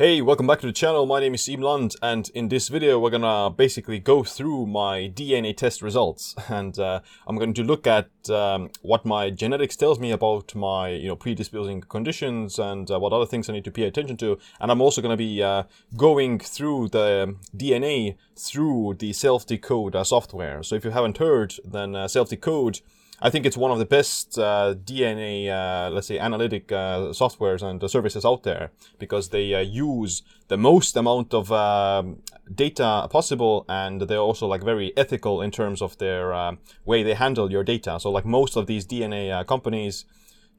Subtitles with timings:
[0.00, 1.04] Hey, welcome back to the channel.
[1.04, 5.12] My name is Siim Land, and in this video, we're gonna basically go through my
[5.14, 10.00] DNA test results, and uh, I'm going to look at um, what my genetics tells
[10.00, 13.70] me about my, you know, predisposing conditions and uh, what other things I need to
[13.70, 14.38] pay attention to.
[14.58, 20.62] And I'm also gonna be uh, going through the DNA through the self-decode uh, software.
[20.62, 22.80] So if you haven't heard, then uh, self-decode
[23.22, 27.62] I think it's one of the best uh, DNA, uh, let's say, analytic uh, softwares
[27.62, 32.22] and services out there because they uh, use the most amount of um,
[32.54, 36.56] data possible, and they're also like very ethical in terms of their uh,
[36.86, 37.98] way they handle your data.
[38.00, 40.06] So, like most of these DNA companies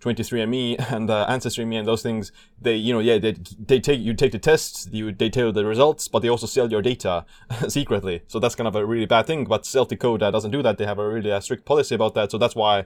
[0.02, 4.14] 23andMe and uh, Ancestry.me and those things, they, you know, yeah, they, they take, you
[4.14, 7.26] take the tests, you, they tell the results, but they also sell your data
[7.68, 8.24] secretly.
[8.28, 9.46] So that's kind of a really bad thing.
[9.46, 10.78] But Self-Decode uh, doesn't do that.
[10.78, 12.32] They have a really uh, strict policy about that.
[12.32, 12.82] So that's why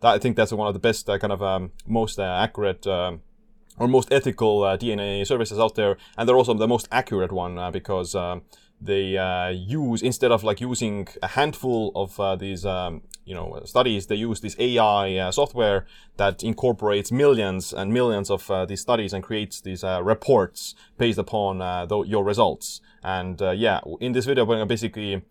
[0.00, 2.86] that, I think that's one of the best uh, kind of um, most uh, accurate
[2.86, 3.22] um,
[3.78, 5.96] or most ethical uh, DNA services out there.
[6.16, 8.42] And they're also the most accurate one because um,
[8.80, 14.16] they use, instead of like using a handful of these um, you know studies they
[14.16, 15.86] use this AI uh, software
[16.16, 21.18] that incorporates millions and millions of uh, these studies and creates these uh, reports based
[21.18, 22.80] upon uh, the, your results.
[23.02, 25.22] And uh, yeah, in this video, we're gonna basically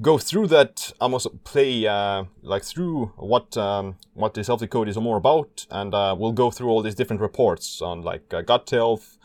[0.00, 0.92] go through that.
[1.00, 6.32] Also play uh, like through what um, what the self-decode is more about, and we'll
[6.32, 9.18] go through all these different reports on like gut health,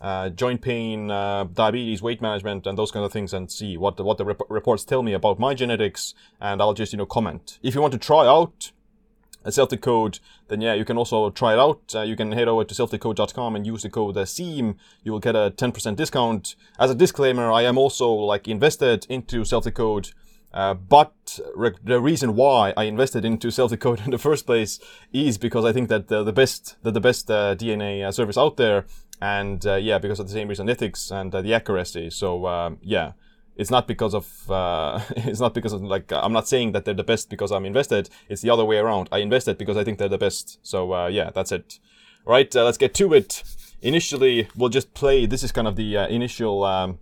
[0.00, 3.96] uh, joint pain, uh, diabetes, weight management, and those kind of things, and see what
[3.96, 7.06] the, what the rep- reports tell me about my genetics, and I'll just you know
[7.06, 7.58] comment.
[7.62, 8.72] If you want to try out
[9.46, 11.80] a self-decode, then yeah, you can also try it out.
[11.94, 14.76] Uh, you can head over to selfdecode.com and use the code uh, SIIM.
[15.04, 16.56] You will get a 10% discount.
[16.78, 20.10] As a disclaimer, I am also like invested into self-decode.
[20.52, 24.80] Uh, but re- the reason why I invested into self-decode in the first place
[25.12, 28.36] is because I think that the, the best, that the best uh, DNA uh, service
[28.36, 28.84] out there
[29.20, 32.10] and uh, yeah, because of the same reason, ethics and uh, the accuracy.
[32.10, 33.12] So um, yeah,
[33.56, 36.94] it's not because of uh, it's not because of like I'm not saying that they're
[36.94, 38.10] the best because I'm invested.
[38.28, 39.08] It's the other way around.
[39.12, 40.58] I invested because I think they're the best.
[40.62, 41.78] So uh, yeah, that's it.
[42.24, 43.44] Right, uh, let's get to it.
[43.82, 45.26] Initially, we'll just play.
[45.26, 46.64] This is kind of the uh, initial.
[46.64, 46.98] Um,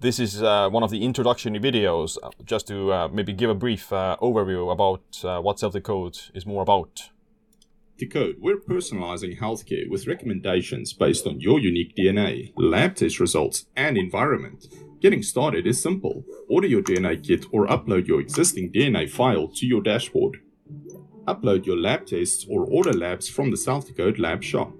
[0.00, 5.44] this is one of the introductory videos, just to maybe give a brief overview about
[5.44, 7.10] what self-decode is more about.
[8.02, 13.96] Decode, we're personalizing healthcare with recommendations based on your unique DNA, lab test results, and
[13.96, 14.66] environment.
[15.00, 16.24] Getting started is simple.
[16.48, 20.38] Order your DNA kit or upload your existing DNA file to your dashboard.
[21.28, 24.72] Upload your lab tests or order labs from the Self-Decode lab shop.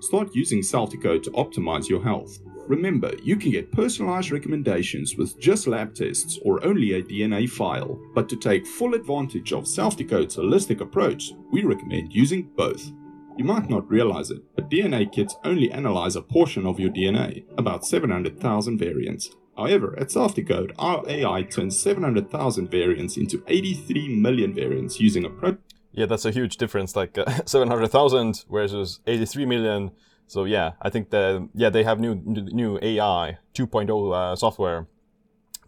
[0.00, 2.38] Start using Self-Decode to optimize your health.
[2.68, 7.98] Remember, you can get personalized recommendations with just lab tests or only a DNA file.
[8.14, 12.92] But to take full advantage of Self-Decode's holistic approach, we recommend using both.
[13.36, 17.44] You might not realize it, but DNA kits only analyze a portion of your DNA,
[17.58, 19.30] about 700,000 variants.
[19.56, 25.56] However, at Self-Decode, our AI turns 700,000 variants into 83 million variants using a pro.
[25.92, 29.90] Yeah, that's a huge difference, like uh, 700,000 versus 83 million
[30.32, 34.86] so yeah, I think the yeah they have new new AI 2.0 uh, software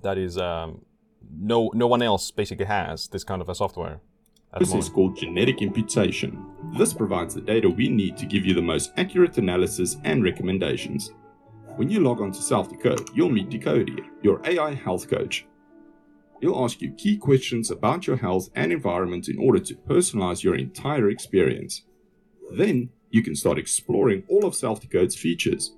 [0.01, 0.87] that is um,
[1.31, 4.01] no no one else basically has this kind of a software.
[4.59, 6.47] This is called genetic imputation.
[6.79, 11.13] This provides the data we need to give you the most accurate analysis and recommendations.
[11.77, 15.45] When you log on to Self-Decode, you'll meet Decodie, your AI health coach.
[16.41, 20.55] He'll ask you key questions about your health and environment in order to personalize your
[20.55, 21.83] entire experience.
[22.51, 25.77] Then you can start exploring all of Self-Decode's features.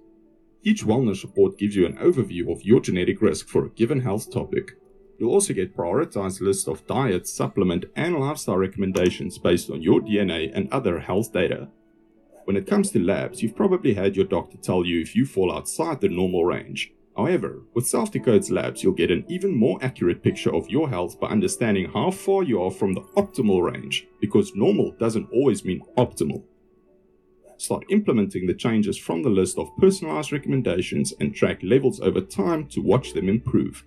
[0.62, 4.32] Each wellness report gives you an overview of your genetic risk for a given health
[4.32, 4.78] topic.
[5.18, 10.50] You'll also get prioritized lists of diet, supplement, and lifestyle recommendations based on your DNA
[10.54, 11.68] and other health data.
[12.44, 15.52] When it comes to labs, you've probably had your doctor tell you if you fall
[15.52, 16.90] outside the normal range.
[17.18, 21.28] However, with Self-Decode's labs, you'll get an even more accurate picture of your health by
[21.28, 26.42] understanding how far you are from the optimal range, because normal doesn't always mean optimal
[27.58, 32.66] start implementing the changes from the list of personalized recommendations and track levels over time
[32.68, 33.84] to watch them improve.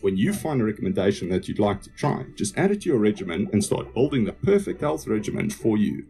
[0.00, 2.98] When you find a recommendation that you'd like to try, just add it to your
[2.98, 6.06] regimen and start building the perfect health regimen for you.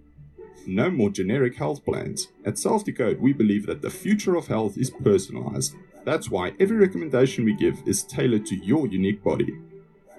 [0.67, 2.29] No more generic health plans.
[2.44, 5.75] At Self-Decode, we believe that the future of health is personalized.
[6.05, 9.59] That's why every recommendation we give is tailored to your unique body.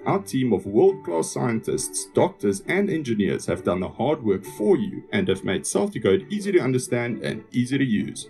[0.06, 4.76] Our team of world class scientists, doctors, and engineers have done the hard work for
[4.76, 8.28] you and have made Self-Decode easy to understand and easy to use.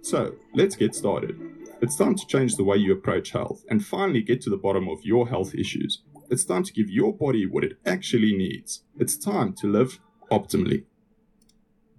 [0.00, 1.40] So, let's get started.
[1.80, 4.88] It's time to change the way you approach health and finally get to the bottom
[4.88, 6.02] of your health issues.
[6.28, 8.82] It's time to give your body what it actually needs.
[8.98, 10.86] It's time to live optimally.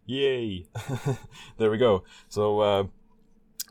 [0.05, 0.65] Yay!
[1.57, 2.03] there we go.
[2.27, 2.83] So, uh,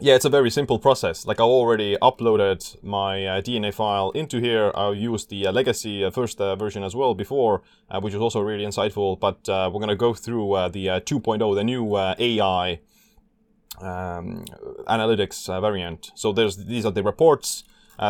[0.02, 1.26] yeah, it's a very simple process.
[1.26, 4.72] Like I already uploaded my uh, DNA file into here.
[4.74, 8.20] I used the uh, legacy uh, first uh, version as well before, uh, which was
[8.20, 9.18] also really insightful.
[9.20, 12.80] But uh, we're gonna go through the 2.0, the new AI
[13.80, 14.44] um,
[14.88, 16.10] analytics variant.
[16.16, 17.62] So there's these are the reports.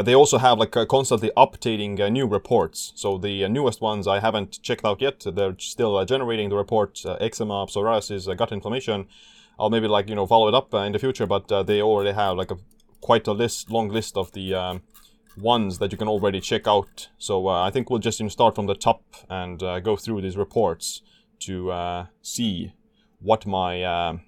[0.05, 2.95] they also have like constantly updating new reports.
[2.97, 5.27] So the newest ones I haven't checked out yet.
[5.27, 9.09] They're still generating the reports: eczema, psoriasis, gut inflammation.
[9.59, 11.27] I'll maybe like you know follow it up uh, in the future.
[11.27, 12.59] But uh, they already have like a
[13.01, 14.83] quite a list, long list of the um,
[15.37, 17.09] ones that you can already check out.
[17.19, 21.03] So uh, I think we'll just start from the top and go through these reports
[21.41, 22.73] to see
[23.21, 24.19] what my uh,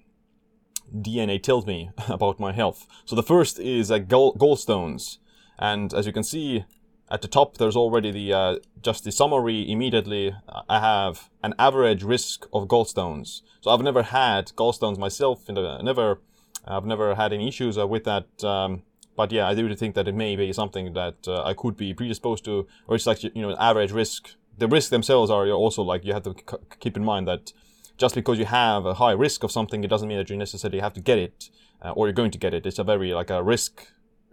[0.93, 2.87] DNA tells me about my health.
[3.05, 5.17] So the first is uh, gall- gallstones,
[5.59, 6.65] and as you can see,
[7.09, 10.33] at the top, there's already the uh, just the summary immediately.
[10.67, 13.41] I have an average risk of gallstones.
[13.61, 15.47] So I've never had gallstones myself.
[15.47, 16.19] In the, never,
[16.65, 18.43] I've never had any issues uh, with that.
[18.43, 18.83] Um,
[19.15, 21.93] but yeah, I do think that it may be something that uh, I could be
[21.93, 24.31] predisposed to, or it's like you know, an average risk.
[24.57, 27.53] The risks themselves are also like you have to c- keep in mind that
[27.97, 30.79] just because you have a high risk of something, it doesn't mean that you necessarily
[30.79, 31.49] have to get it,
[31.81, 32.65] uh, or you're going to get it.
[32.65, 33.87] It's a very like a risk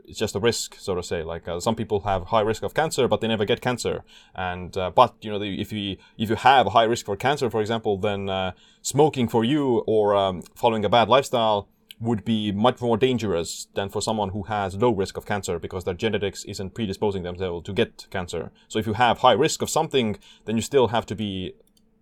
[0.05, 1.23] it's just a risk, so to say.
[1.23, 4.05] Like uh, some people have high risk of cancer, but they never get cancer.
[4.35, 7.17] And uh, but you know, the, if you if you have a high risk for
[7.17, 8.53] cancer, for example, then uh,
[8.83, 11.69] smoking for you or um, following a bad lifestyle
[12.01, 15.85] would be much more dangerous than for someone who has low risk of cancer because
[15.85, 18.51] their genetics isn't predisposing themselves to get cancer.
[18.67, 21.55] So if you have high risk of something, then you still have to be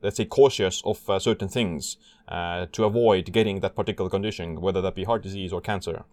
[0.03, 1.99] let's say cautious of uh, certain things
[2.29, 6.05] uh, to avoid getting that particular condition, whether that be heart disease or cancer.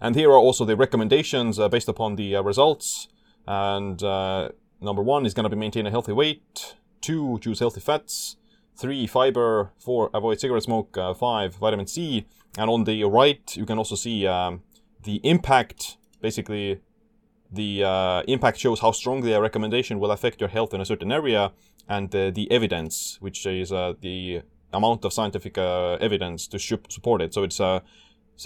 [0.00, 3.08] And here are also the recommendations uh, based upon the uh, results.
[3.46, 4.50] And uh,
[4.80, 6.76] number one is going to be maintain a healthy weight.
[7.00, 8.36] Two, choose healthy fats.
[8.76, 9.70] Three, fiber.
[9.78, 10.96] Four, avoid cigarette smoke.
[10.98, 12.26] Uh, five, vitamin C.
[12.58, 14.62] And on the right, you can also see um,
[15.02, 15.96] the impact.
[16.20, 16.80] Basically,
[17.50, 21.12] the uh, impact shows how strongly a recommendation will affect your health in a certain
[21.12, 21.52] area,
[21.88, 24.42] and uh, the evidence, which is the
[24.72, 27.34] amount of scientific evidence to support it.
[27.34, 27.82] So it's a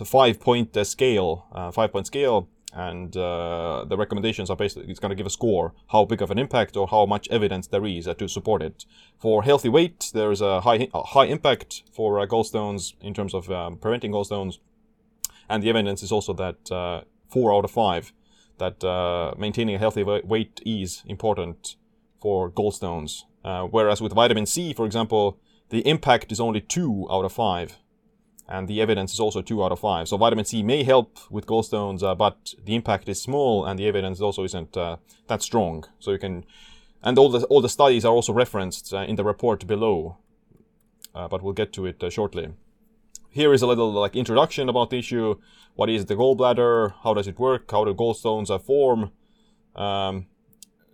[0.01, 4.91] a five point uh, scale, uh, five point scale, and uh, the recommendations are basically
[4.91, 7.67] it's going to give a score how big of an impact or how much evidence
[7.67, 8.85] there is uh, to support it.
[9.19, 13.35] For healthy weight, there is a high a high impact for uh, gallstones in terms
[13.35, 14.59] of um, preventing gallstones,
[15.49, 18.13] and the evidence is also that uh, four out of five
[18.59, 18.83] that
[19.39, 21.77] maintaining a healthy weight is important
[22.21, 23.23] for gallstones.
[23.71, 25.39] whereas with vitamin C, for example,
[25.69, 27.79] the impact is only two out of five
[28.49, 30.09] and the evidence is also 2 out of 5.
[30.09, 33.87] So vitamin C may help with gallstones, uh, but the impact is small and the
[33.87, 34.97] evidence also isn't uh,
[35.27, 35.85] that strong.
[35.99, 36.45] So you can,
[37.03, 40.17] and all the, all the studies are also referenced uh, in the report below,
[41.15, 42.49] uh, but we'll get to it uh, shortly.
[43.31, 45.35] Here is a little like introduction about the issue.
[45.75, 46.95] What is the gallbladder?
[47.05, 47.71] How does it work?
[47.71, 49.13] How do gallstones uh, form?
[49.77, 50.27] Um,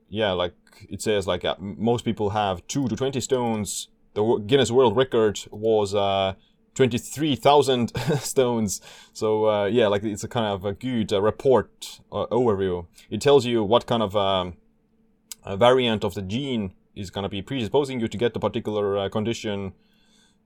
[0.08, 0.54] yeah, like
[0.90, 3.88] it says, like most people have 2 to 20 stones.
[4.14, 5.94] The Guinness World Record was
[6.74, 8.80] 23,000 stones.
[9.12, 12.86] So uh, yeah, like it's a kind of a good uh, report uh, overview.
[13.10, 14.56] It tells you what kind of um,
[15.46, 19.08] variant of the gene is going to be predisposing you to get the particular uh,
[19.08, 19.72] condition.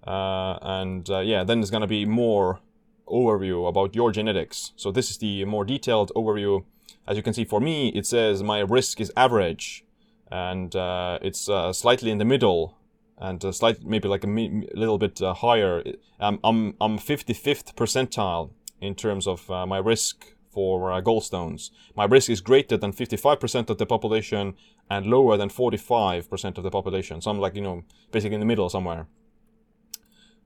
[0.07, 2.61] Uh, and uh, yeah, then there's going to be more
[3.07, 4.73] overview about your genetics.
[4.77, 6.65] So this is the more detailed overview.
[7.07, 9.83] As you can see, for me, it says my risk is average,
[10.31, 10.75] and
[11.23, 12.78] it's slightly in the middle
[13.21, 15.83] and slight, maybe like a mi- little bit uh, higher.
[16.21, 21.71] I'm I'm I'm 55th percentile in terms of uh, my risk for uh, gallstones.
[21.95, 24.55] My risk is greater than 55% of the population
[24.91, 27.21] and lower than 45% of the population.
[27.21, 29.07] So I'm like you know basically in the middle somewhere.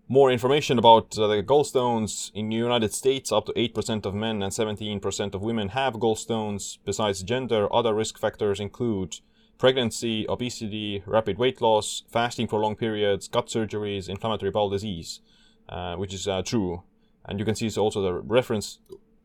[0.09, 4.43] More information about uh, the gallstones in the United States, up to 8% of men
[4.43, 6.77] and 17% of women have gallstones.
[6.85, 9.21] Besides gender, other risk factors include
[9.59, 15.21] pregnancy, obesity, rapid weight loss, fasting for long periods, gut surgeries, inflammatory bowel disease,
[15.69, 16.83] uh, which is uh, true.
[17.25, 18.79] And you can see also the reference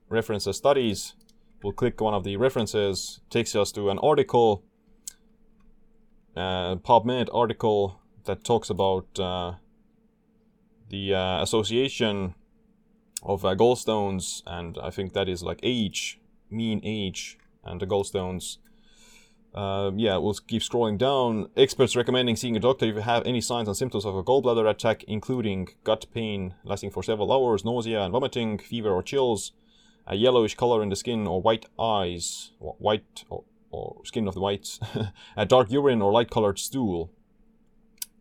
[0.09, 1.15] reference studies.
[1.63, 4.63] We'll click one of the references, takes us to an article,
[6.35, 9.53] uh, PubMed article that talks about uh,
[10.89, 12.35] the uh, association
[13.23, 16.19] of uh, gallstones, and I think that is like age,
[16.49, 18.57] mean age, and the gallstones
[19.57, 21.49] uh, yeah, we'll keep scrolling down.
[21.57, 24.69] Experts recommending seeing a doctor if you have any signs and symptoms of a gallbladder
[24.69, 29.53] attack, including gut pain lasting for several hours, nausea and vomiting, fever or chills,
[30.05, 34.39] a yellowish color in the skin or white eyes, white or, or skin of the
[34.39, 34.79] whites,
[35.35, 37.09] a dark urine or light-colored stool.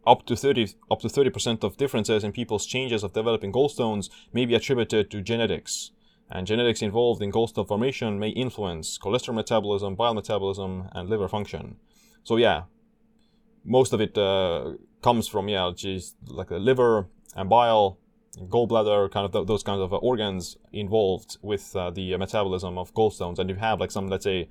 [0.07, 4.47] Up to 30 up to 30% of differences in people's changes of developing gallstones may
[4.47, 5.91] be attributed to genetics.
[6.31, 11.77] And genetics involved in gallstone formation may influence cholesterol metabolism, bile metabolism, and liver function.
[12.25, 12.65] So yeah,
[13.65, 17.07] most of it uh, comes from yeah, just like the liver
[17.37, 17.99] and bile,
[18.39, 22.93] gallbladder, kind of th- those kinds of uh, organs involved with uh, the metabolism of
[22.95, 23.39] gallstones.
[23.39, 24.49] And if you have like some, let's say,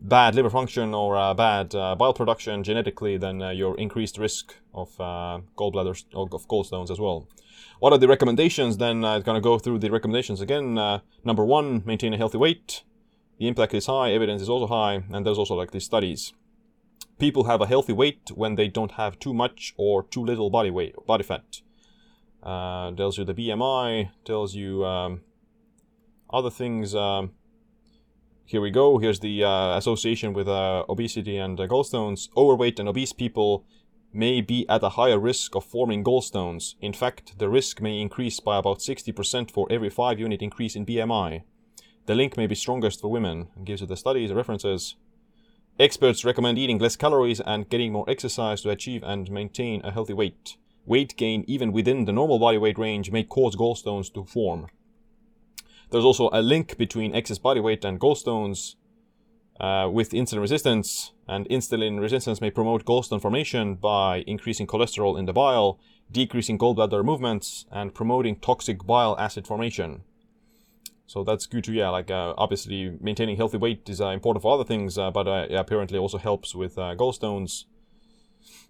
[0.00, 4.54] bad liver function or uh, bad uh, bile production genetically, then uh, you're increased risk
[4.74, 7.28] of uh, gallbladders of gallstones as well.
[7.78, 8.78] What are the recommendations?
[8.78, 10.74] Then I'm gonna go through the recommendations again.
[11.24, 12.82] number one, maintain a healthy weight.
[13.38, 16.32] The impact is high, evidence is also high, and there's also like these studies
[17.18, 20.70] people have a healthy weight when they don't have too much or too little body
[20.70, 21.60] weight, body fat.
[22.42, 25.22] Uh, tells you the BMI, tells you um,
[26.30, 26.94] other things.
[26.94, 27.32] Um,
[28.44, 28.98] here we go.
[28.98, 32.28] Here's the uh, association with uh, obesity and uh, gallstones.
[32.36, 33.64] Overweight and obese people
[34.12, 36.74] may be at a higher risk of forming gallstones.
[36.80, 40.86] In fact, the risk may increase by about 60% for every 5 unit increase in
[40.86, 41.42] BMI.
[42.06, 43.48] The link may be strongest for women.
[43.56, 44.96] It gives you the studies, references.
[45.78, 50.14] Experts recommend eating less calories and getting more exercise to achieve and maintain a healthy
[50.14, 50.56] weight.
[50.86, 54.68] Weight gain, even within the normal body weight range, may cause gallstones to form.
[55.90, 58.76] There's also a link between excess body weight and gallstones
[59.60, 65.26] uh, with insulin resistance, and insulin resistance may promote gallstone formation by increasing cholesterol in
[65.26, 65.78] the bile,
[66.10, 70.02] decreasing gallbladder movements, and promoting toxic bile acid formation.
[71.06, 74.52] So that's good to yeah, like uh, obviously maintaining healthy weight is uh, important for
[74.52, 77.64] other things, uh, but uh, apparently also helps with uh, gallstones.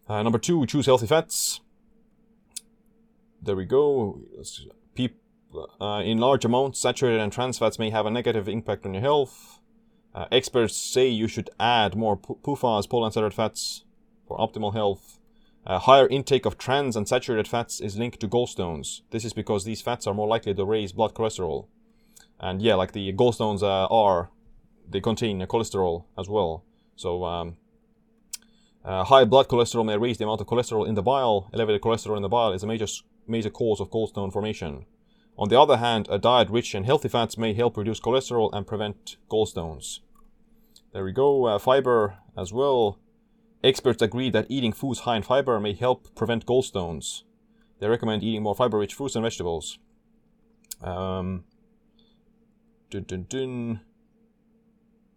[0.09, 1.61] Number two, choose healthy fats.
[3.43, 4.21] There we go.
[5.81, 9.56] In large amounts, saturated and trans fats may have a negative impact on your health.
[10.31, 13.85] Experts say you should add more PUFAs, polyunsaturated fats,
[14.27, 15.19] for optimal health.
[15.65, 19.01] A higher intake of trans and saturated fats is linked to gallstones.
[19.11, 21.67] This is because these fats are more likely to raise blood cholesterol.
[22.39, 24.31] And yeah, like the gallstones uh, are,
[24.89, 26.65] they contain cholesterol as well.
[26.95, 27.57] So um,
[28.85, 31.51] uh, high blood cholesterol may raise the amount of cholesterol in the bile.
[31.53, 32.87] Elevated cholesterol in the bile is a major
[33.27, 34.87] major cause of gallstone formation.
[35.37, 38.67] On the other hand, a diet rich in healthy fats may help reduce cholesterol and
[38.67, 39.99] prevent gallstones.
[40.97, 41.45] There we go.
[41.45, 42.99] Uh, fiber as well.
[43.63, 47.25] Experts agree that eating foods high in fiber may help prevent gallstones.
[47.81, 49.79] They recommend eating more fiber-rich fruits and vegetables.
[50.83, 51.45] Um,
[52.89, 53.81] Dun, dun, dun.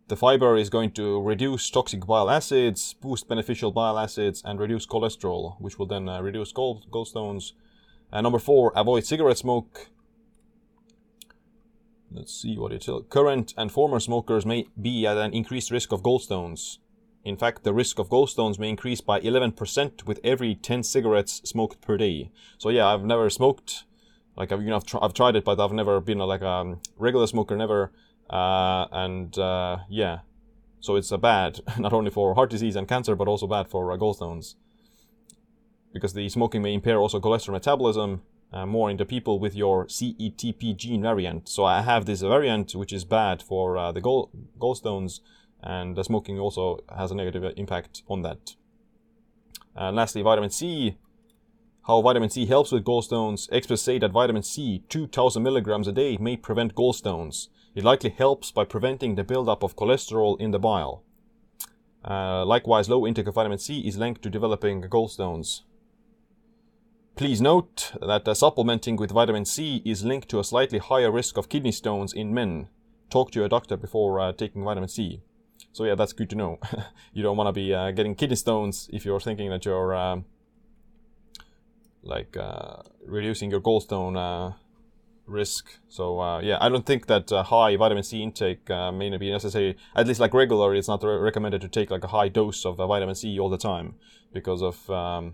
[0.09, 4.85] The fiber is going to reduce toxic bile acids, boost beneficial bile acids, and reduce
[4.85, 7.53] cholesterol, which will then uh, reduce gall- gallstones.
[8.11, 9.87] And number four, avoid cigarette smoke.
[12.11, 13.05] Let's see what it tells.
[13.09, 16.79] Current and former smokers may be at an increased risk of gallstones.
[17.23, 21.81] In fact, the risk of gallstones may increase by 11% with every 10 cigarettes smoked
[21.81, 22.31] per day.
[22.57, 23.83] So yeah, I've never smoked
[24.39, 26.41] like I've you know I've, tr- I've tried it, but I've never been a, like
[26.41, 27.91] a regular smoker, never.
[28.29, 30.19] Uh, and uh, yeah,
[30.79, 33.91] so it's a bad not only for heart disease and cancer, but also bad for
[33.91, 34.55] uh, gallstones.
[35.91, 39.85] Because the smoking may impair also cholesterol metabolism uh, more in the people with your
[39.85, 41.47] CETP gene variant.
[41.47, 45.19] So I have this variant which is bad for uh, the gall- gallstones,
[45.61, 48.55] and the smoking also has a negative impact on that.
[49.75, 50.97] And lastly, vitamin C
[51.89, 56.17] how vitamin C helps with gallstones, experts say that vitamin C, 2000 milligrams a day,
[56.17, 57.47] may prevent gallstones.
[57.73, 61.03] It likely helps by preventing the buildup of cholesterol in the bile.
[62.05, 65.61] Uh, likewise, low intake of vitamin C is linked to developing gallstones.
[67.19, 71.35] Please note that uh, supplementing with vitamin C is linked to a slightly higher risk
[71.35, 72.69] of kidney stones in men.
[73.09, 75.21] Talk to your doctor before uh, taking vitamin C.
[75.73, 76.59] So yeah, that's good to know.
[77.13, 80.23] you don't want to be uh, getting kidney stones if you're thinking that you're um,
[82.03, 84.55] like uh, reducing your gallstone uh,
[85.25, 85.77] risk.
[85.89, 89.19] So uh, yeah, I don't think that uh, high vitamin C intake uh, may not
[89.19, 89.75] be necessary.
[89.93, 92.79] At least like regular, it's not re- recommended to take like a high dose of
[92.79, 93.95] uh, vitamin C all the time
[94.31, 95.33] because of um,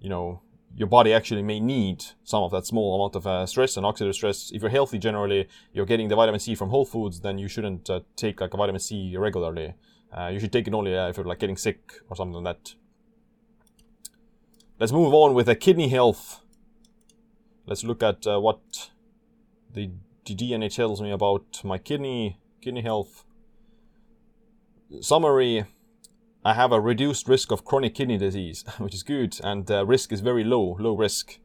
[0.00, 0.40] you know
[0.74, 4.14] your body actually may need some of that small amount of uh, stress and oxidative
[4.14, 4.50] stress.
[4.52, 7.90] If you're healthy generally, you're getting the vitamin C from whole foods, then you shouldn't
[7.90, 9.74] uh, take like a vitamin C regularly.
[10.12, 12.74] Uh, you should take it only if you're like getting sick or something like that.
[14.78, 16.40] Let's move on with the kidney health.
[17.66, 18.90] Let's look at uh, what
[19.72, 19.90] the,
[20.24, 23.24] the DNA tells me about my kidney kidney health.
[25.00, 25.64] Summary:
[26.44, 30.12] I have a reduced risk of chronic kidney disease, which is good, and the risk
[30.12, 31.38] is very low, low risk.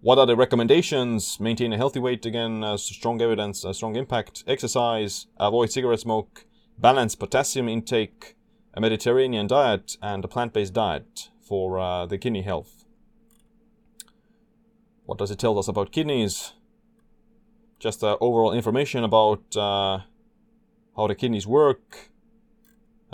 [0.00, 1.40] What are the recommendations?
[1.40, 6.44] Maintain a healthy weight again, uh, strong evidence, uh, strong impact, exercise, avoid cigarette smoke,
[6.78, 8.36] balance potassium intake,
[8.74, 12.84] a Mediterranean diet, and a plant based diet for uh, the kidney health.
[15.06, 16.52] What does it tell us about kidneys?
[17.78, 20.00] just uh, overall information about uh,
[20.96, 22.10] how the kidneys work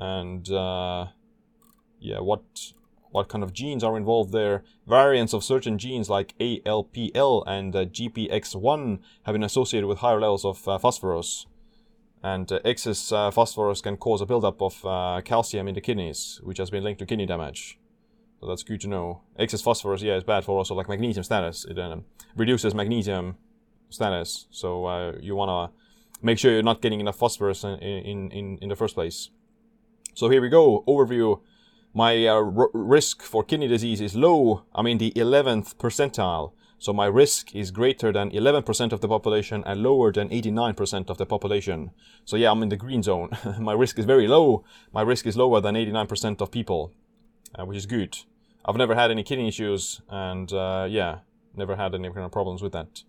[0.02, 1.06] and uh,
[2.00, 2.42] yeah, what
[3.12, 4.64] what kind of genes are involved there.
[4.86, 10.44] Variants of certain genes like ALPL and uh, GPX1 have been associated with higher levels
[10.44, 11.46] of uh, phosphorus.
[12.22, 16.40] And uh, excess uh, phosphorus can cause a buildup of uh, calcium in the kidneys,
[16.42, 17.78] which has been linked to kidney damage.
[18.40, 19.20] So that's good to know.
[19.38, 21.66] Excess phosphorus, yeah, is bad for also like magnesium status.
[21.66, 23.36] It um, reduces magnesium
[23.90, 24.46] status.
[24.50, 28.58] So uh, you want to make sure you're not getting enough phosphorus in, in, in,
[28.62, 29.30] in the first place.
[30.14, 30.84] So here we go.
[30.86, 31.40] Overview.
[31.94, 34.64] My uh, r- risk for kidney disease is low.
[34.74, 36.52] I'm in the 11th percentile.
[36.78, 41.16] So my risk is greater than 11% of the population and lower than 89% of
[41.16, 41.92] the population.
[42.24, 43.30] So yeah, I'm in the green zone.
[43.60, 44.64] my risk is very low.
[44.92, 46.92] My risk is lower than 89% of people,
[47.54, 48.16] uh, which is good.
[48.64, 51.18] I've never had any kidney issues and uh, yeah,
[51.54, 53.02] never had any kind of problems with that.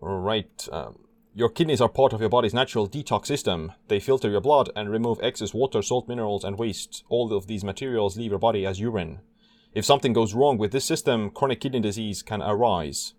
[0.00, 0.68] All right.
[0.70, 1.05] Um,
[1.36, 3.70] your kidneys are part of your body's natural detox system.
[3.88, 7.04] They filter your blood and remove excess water, salt, minerals, and waste.
[7.10, 9.20] All of these materials leave your body as urine.
[9.74, 13.12] If something goes wrong with this system, chronic kidney disease can arise.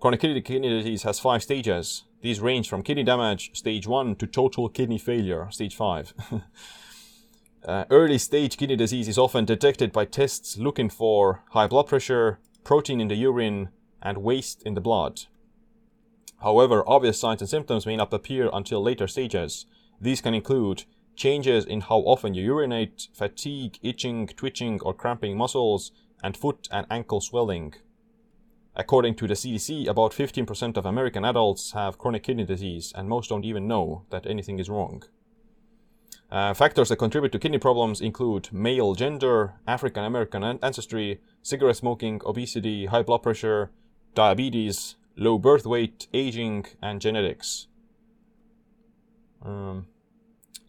[0.00, 2.04] Chronic kidney, disease has five stages.
[2.20, 6.12] These range from kidney damage, stage 1, to total kidney failure, stage 5.
[7.66, 12.38] uh, early stage kidney disease is often detected by tests looking for high blood pressure,
[12.64, 13.70] protein in the urine,
[14.02, 15.22] and waste in the blood.
[16.42, 19.66] However, obvious signs and symptoms may not appear until later stages.
[20.00, 25.92] These can include changes in how often you urinate, fatigue, itching, twitching, or cramping muscles,
[26.22, 27.74] and foot and ankle swelling.
[28.74, 33.30] According to the CDC, about 15% of American adults have chronic kidney disease, and most
[33.30, 35.02] don't even know that anything is wrong.
[36.30, 42.20] Uh, factors that contribute to kidney problems include male gender, African American ancestry, cigarette smoking,
[42.26, 43.70] obesity, high blood pressure,
[44.14, 47.66] diabetes, low birth weight, aging, and genetics.
[49.42, 49.86] Um,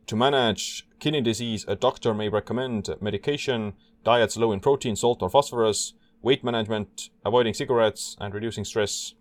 [0.05, 5.29] to manage kidney disease, a doctor may recommend medication, diets low in protein, salt, or
[5.29, 9.13] phosphorus, weight management, avoiding cigarettes, and reducing stress.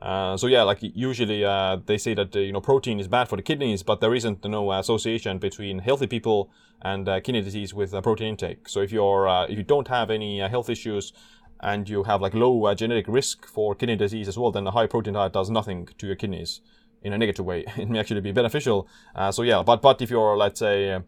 [0.00, 3.28] Uh, so yeah, like usually uh, they say that uh, you know protein is bad
[3.28, 6.50] for the kidneys, but there isn't no association between healthy people
[6.82, 8.68] and uh, kidney disease with uh, protein intake.
[8.68, 11.12] So if you're uh, if you don't have any health issues,
[11.60, 14.70] and you have like low uh, genetic risk for kidney disease as well, then a
[14.70, 16.60] high protein diet does nothing to your kidneys
[17.02, 17.64] in a negative way.
[17.76, 18.88] it may actually be beneficial.
[19.14, 21.00] Uh, so yeah, but but if you're let's say uh,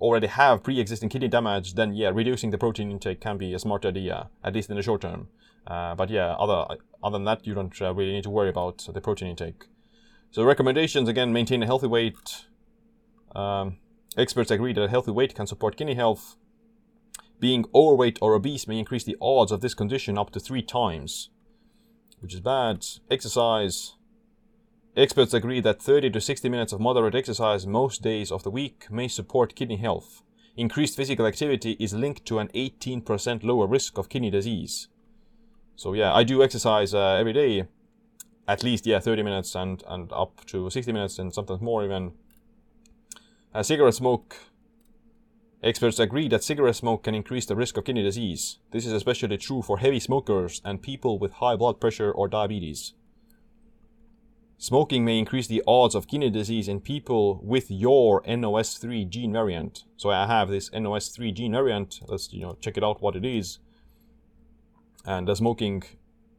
[0.00, 3.84] already have pre-existing kidney damage, then yeah, reducing the protein intake can be a smart
[3.84, 5.28] idea, at least in the short term.
[5.66, 8.86] Uh, but yeah, other other than that, you don't uh, really need to worry about
[8.92, 9.64] the protein intake.
[10.30, 12.46] So recommendations again: maintain a healthy weight.
[13.34, 13.78] Um,
[14.16, 16.36] experts agree that a healthy weight can support kidney health.
[17.40, 21.30] Being overweight or obese may increase the odds of this condition up to three times,
[22.20, 22.84] which is bad.
[23.10, 23.94] Exercise.
[24.96, 28.90] Experts agree that 30 to 60 minutes of moderate exercise most days of the week
[28.90, 30.22] may support kidney health.
[30.56, 34.88] Increased physical activity is linked to an 18% lower risk of kidney disease.
[35.76, 37.68] So yeah, I do exercise uh, every day,
[38.48, 42.14] at least yeah 30 minutes and and up to 60 minutes and sometimes more even.
[43.54, 44.36] Uh, cigarette smoke
[45.60, 48.58] Experts agree that cigarette smoke can increase the risk of kidney disease.
[48.70, 52.92] This is especially true for heavy smokers and people with high blood pressure or diabetes.
[54.56, 59.84] Smoking may increase the odds of kidney disease in people with your NOS3 gene variant.
[59.96, 62.00] So I have this NOS3 gene variant.
[62.06, 63.58] Let's you know check it out what it is.
[65.04, 65.82] And the smoking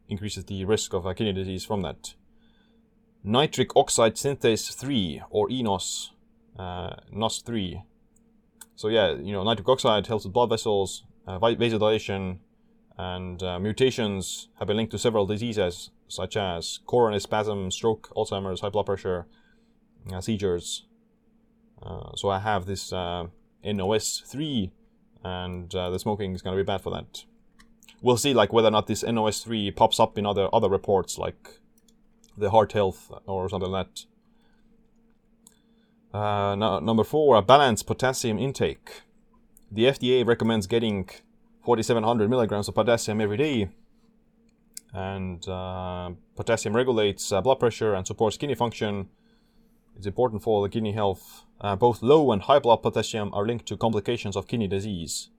[0.08, 2.13] increases the risk of kidney disease from that.
[3.23, 6.12] Nitric oxide synthase 3 or ENOS,
[6.58, 7.84] uh, NOS3
[8.79, 12.37] so yeah, you know, nitric oxide helps with blood vessels, uh, vasodilation,
[12.97, 18.61] and uh, mutations have been linked to several diseases such as coronary spasm, stroke, Alzheimer's,
[18.61, 19.27] high blood pressure,
[20.13, 20.85] uh, seizures.
[21.83, 23.25] Uh, so I have this uh,
[23.65, 24.71] NOS3,
[25.25, 27.25] and uh, the smoking is going to be bad for that.
[28.01, 31.59] We'll see, like whether or not this NOS3 pops up in other other reports, like
[32.37, 34.05] the heart health or something like that.
[36.13, 39.01] Uh, no, number four, a balanced potassium intake.
[39.71, 41.07] The FDA recommends getting
[41.63, 43.69] 4,700 milligrams of potassium every day.
[44.91, 49.09] And uh, potassium regulates uh, blood pressure and supports kidney function.
[49.95, 51.45] It's important for the kidney health.
[51.61, 55.29] Uh, both low and high blood potassium are linked to complications of kidney disease.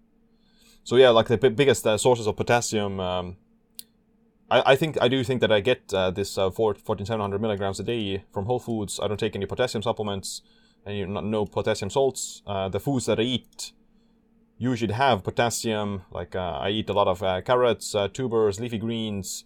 [0.85, 3.01] So yeah, like the b- biggest uh, sources of potassium.
[3.01, 3.37] Um,
[4.49, 8.23] I, I think I do think that I get this uh, 4,700 milligrams a day
[8.33, 9.01] from Whole Foods.
[9.03, 10.43] I don't take any potassium supplements
[10.85, 12.43] and you know, no potassium salts.
[12.47, 13.73] Uh, the foods that I eat
[14.59, 16.03] usually have potassium.
[16.11, 19.45] Like uh, I eat a lot of uh, carrots, uh, tubers, leafy greens,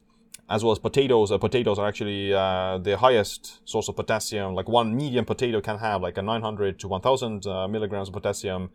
[0.49, 1.31] as well as potatoes.
[1.31, 4.55] Uh, potatoes are actually uh, the highest source of potassium.
[4.55, 8.71] Like one medium potato can have like a 900 to 1000 uh, milligrams of potassium,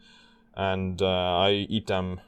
[0.56, 2.22] and I eat them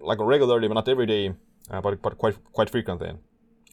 [0.00, 1.34] like regularly, but not every day,
[1.70, 3.12] but but quite quite frequently.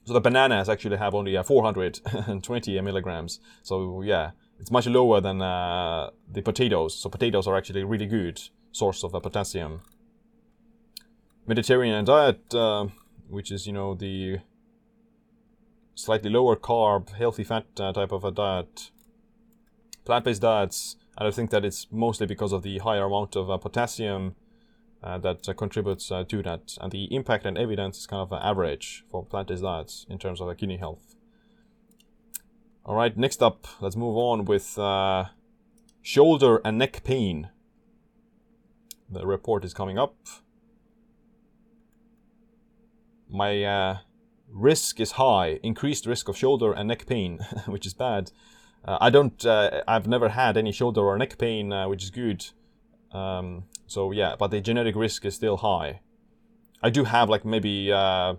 [0.06, 3.40] So the bananas actually have only uh, 420 milligrams.
[3.62, 4.32] So yeah,
[4.64, 6.96] it's much lower than the potatoes.
[6.96, 9.82] So potatoes are actually a really good source of potassium.
[11.46, 12.42] Mediterranean diet,
[13.28, 14.40] which is you know the
[15.96, 18.92] slightly lower carb, healthy fat uh, type of a diet.
[20.06, 23.50] Plant based diets, and I think that it's mostly because of the higher amount of
[23.50, 24.36] uh, potassium
[25.02, 26.78] uh, that uh, contributes uh, to that.
[26.82, 30.42] And the impact and evidence is kind of average for plant based diets in terms
[30.42, 31.13] of uh, kidney health.
[32.86, 34.78] All right, next up, let's move on with
[36.02, 37.50] shoulder and neck pain.
[39.10, 40.16] The report is coming up.
[43.30, 43.98] My
[44.54, 48.32] risk is high, increased risk of shoulder and neck pain, which is bad.
[48.86, 52.10] Uh, I don't, uh, I've never had any shoulder or neck pain, uh, which is
[52.10, 52.46] good.
[53.12, 56.02] Um, so yeah, but the genetic risk is still high.
[56.82, 58.36] I do have like maybe uh,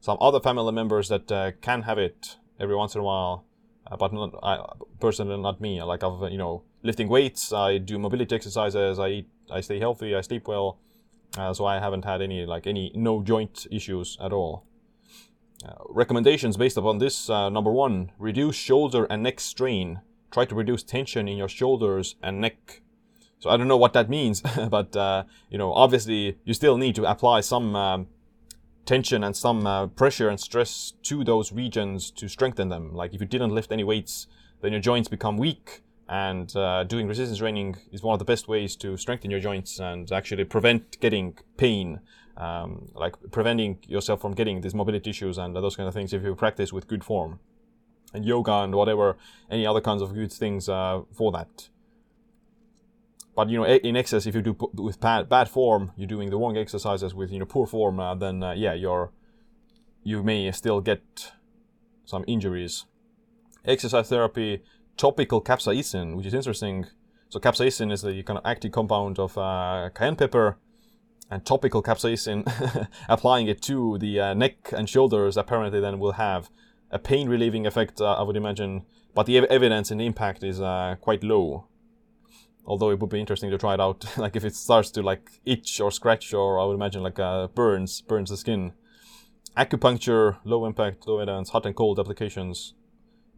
[0.00, 3.47] some other family members that uh, can have it every once in a while, uh,
[3.96, 4.64] but not, I,
[5.00, 5.82] personally not me.
[5.82, 10.14] Like I've, you know, lifting weights, I do mobility exercises, I eat, I stay healthy,
[10.14, 10.78] I sleep well.
[11.52, 14.64] so I haven't had any like any no joint issues at all.
[15.64, 20.00] Uh, recommendations based upon this uh, number one, reduce shoulder and neck strain.
[20.30, 22.82] Try to reduce tension in your shoulders and neck.
[23.40, 26.94] So I don't know what that means, but uh, you know, obviously you still need
[26.94, 28.06] to apply some um,
[28.88, 32.94] tension and some uh, pressure and stress to those regions to strengthen them.
[32.94, 34.26] Like if you didn't lift any weights,
[34.62, 35.82] then your joints become weak.
[36.08, 39.78] And uh, doing resistance training is one of the best ways to strengthen your joints
[39.78, 42.00] and actually prevent getting pain
[42.38, 46.22] um, like preventing yourself from getting these mobility issues and those kind of things if
[46.22, 47.40] you practice with good form
[48.14, 49.16] and yoga and whatever
[49.50, 51.68] any other kinds of good things uh, for that
[53.38, 56.36] but you know in excess if you do with bad, bad form you're doing the
[56.36, 59.12] wrong exercises with you know poor form uh, then uh, yeah you're
[60.02, 61.32] you may still get
[62.04, 62.86] some injuries
[63.64, 64.60] exercise therapy
[64.96, 66.86] topical capsaicin which is interesting
[67.28, 70.58] so capsaicin is the kind of active compound of uh, cayenne pepper
[71.30, 72.40] and topical capsaicin,
[73.08, 76.50] applying it to the uh, neck and shoulders apparently then will have
[76.90, 78.86] a pain relieving effect, uh, I would imagine.
[79.14, 81.66] But the ev- evidence and the impact is uh, quite low.
[82.68, 85.40] Although it would be interesting to try it out, like if it starts to like
[85.46, 88.74] itch or scratch, or I would imagine like uh, burns, burns the skin.
[89.56, 91.50] Acupuncture, low impact, low evidence.
[91.50, 92.74] Hot and cold applications,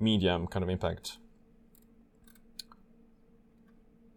[0.01, 1.19] medium kind of impact.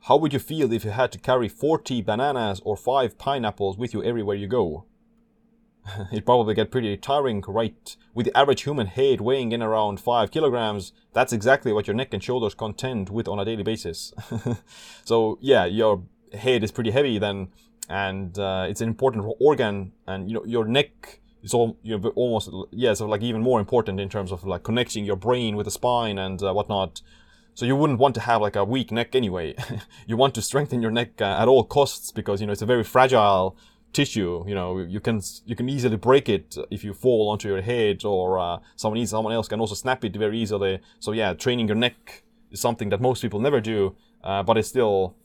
[0.08, 3.94] How would you feel if you had to carry 40 bananas or 5 pineapples with
[3.94, 4.86] you everywhere you go?
[6.12, 7.96] It'd probably get pretty tiring, right?
[8.14, 12.14] With the average human head weighing in around 5 kilograms, that's exactly what your neck
[12.14, 14.14] and shoulders contend with on a daily basis.
[15.06, 17.50] so, yeah, your head is pretty heavy then,
[17.90, 22.10] and uh, it's an important organ, and you know, your neck is all, you know,
[22.10, 25.66] almost, yeah, so like even more important in terms of like connecting your brain with
[25.66, 27.02] the spine and uh, whatnot.
[27.56, 29.56] So you wouldn't want to have like a weak neck anyway.
[30.08, 32.66] you want to strengthen your neck uh, at all costs because you know it's a
[32.66, 33.56] very fragile
[33.94, 34.44] tissue.
[34.48, 38.04] You know you can you can easily break it if you fall onto your head
[38.04, 40.80] or uh, someone someone else can also snap it very easily.
[41.00, 44.68] So yeah, training your neck is something that most people never do, uh, but it's
[44.68, 45.16] still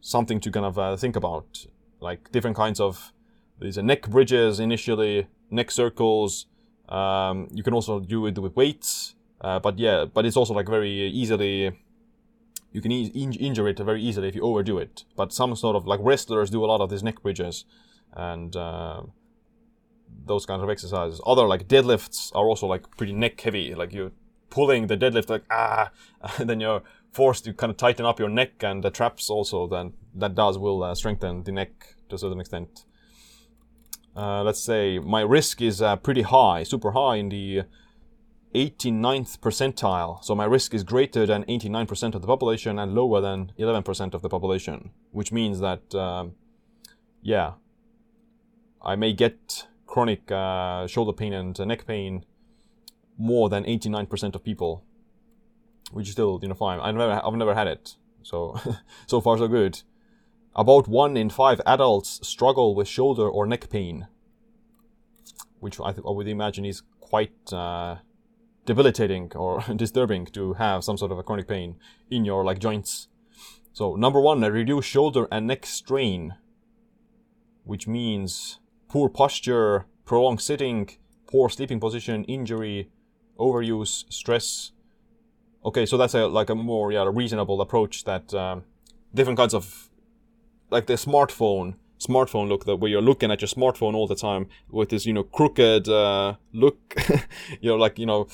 [0.00, 1.66] something to kind of uh, think about.
[2.00, 3.12] Like different kinds of
[3.60, 6.46] these neck bridges initially, neck circles.
[6.88, 9.14] Um, you can also do it with weights.
[9.40, 11.72] Uh, but yeah, but it's also like very easily
[12.72, 13.06] you can e-
[13.40, 15.04] injure it very easily if you overdo it.
[15.16, 17.64] But some sort of like wrestlers do a lot of these neck bridges
[18.12, 19.02] and uh,
[20.26, 21.20] those kinds of exercises.
[21.26, 23.74] Other like deadlifts are also like pretty neck heavy.
[23.74, 24.12] Like you're
[24.48, 25.90] pulling the deadlift like ah,
[26.38, 29.66] and then you're forced to kind of tighten up your neck and the traps also.
[29.66, 32.84] Then that does will uh, strengthen the neck to a certain extent.
[34.16, 37.62] Uh, let's say my risk is uh, pretty high, super high in the
[38.54, 40.22] 89th percentile.
[40.24, 44.22] So my risk is greater than 89% of the population and lower than 11% of
[44.22, 46.34] the population, which means that, um,
[47.22, 47.52] yeah,
[48.82, 52.24] I may get chronic uh, shoulder pain and neck pain
[53.18, 54.84] more than 89% of people,
[55.92, 56.80] which is still, you know, fine.
[56.80, 57.96] I've never, I've never had it.
[58.22, 58.58] So,
[59.06, 59.82] so far so good.
[60.56, 64.08] About one in five adults struggle with shoulder or neck pain,
[65.60, 67.96] which I, th- I would imagine is quite, uh,
[68.64, 71.76] debilitating or disturbing to have some sort of a chronic pain
[72.10, 73.08] in your like joints.
[73.72, 76.34] So number one, reduce shoulder and neck strain,
[77.64, 78.58] which means
[78.90, 80.90] poor posture, prolonged sitting,
[81.26, 82.90] poor sleeping position, injury,
[83.38, 84.72] overuse, stress.
[85.64, 88.64] Okay, so that's a like a more yeah reasonable approach that um,
[89.14, 89.88] different kinds of
[90.70, 94.46] like the smartphone smartphone look that where you're looking at your smartphone all the time
[94.70, 96.94] with this you know crooked uh, look
[97.60, 98.26] you know like you know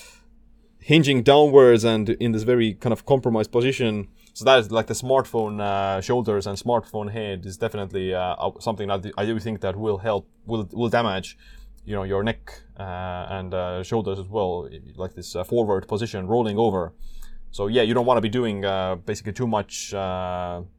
[0.78, 4.94] hinging downwards and in this very kind of compromised position so that is like the
[4.94, 9.74] smartphone uh, shoulders and smartphone head is definitely uh, something that I do think that
[9.76, 11.38] will help will will damage
[11.86, 12.42] you know your neck
[12.78, 16.92] uh, and uh, shoulders as well like this uh, forward position rolling over
[17.50, 18.60] so yeah, you don't want to be doing
[19.06, 19.94] basically too much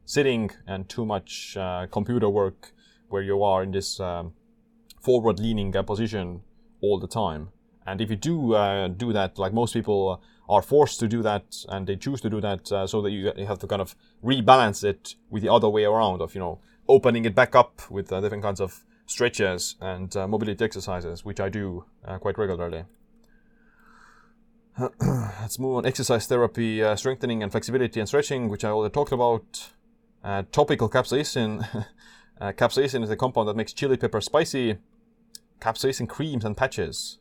[0.04, 1.56] sitting and too much
[1.90, 2.72] computer work
[3.08, 4.34] where you are in this um,
[5.00, 6.42] forward-leaning uh, position
[6.80, 7.48] all the time.
[7.84, 8.36] And if you do
[8.96, 12.40] do that, like most people are forced to do that, and they choose to do
[12.40, 15.68] that, uh, so that you, you have to kind of rebalance it with the other
[15.68, 16.58] way around of you know
[16.88, 21.84] opening it back up with different kinds of stretches and mobility exercises, which I do
[22.20, 22.84] quite regularly.
[25.00, 25.86] Let's move on.
[25.86, 29.70] Exercise therapy, uh, strengthening and flexibility and stretching, which I already talked about.
[30.22, 31.66] Uh, topical capsaicin.
[32.40, 34.78] uh, capsaicin is a compound that makes chili pepper spicy.
[35.60, 37.18] Capsaicin creams and patches.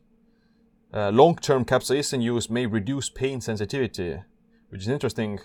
[0.98, 4.18] Uh, long-term capsaicin use may reduce pain sensitivity,
[4.70, 5.40] which is interesting.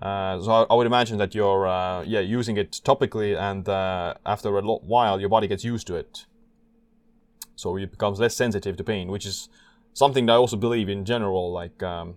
[0.00, 3.68] Uh, so I, I, would imagine that you're uh, yeah using it topically, and
[4.24, 6.26] after a while your body gets used to it.
[7.56, 9.48] So it becomes less sensitive to pain, which is
[9.92, 12.14] something that I also believe in general, like um,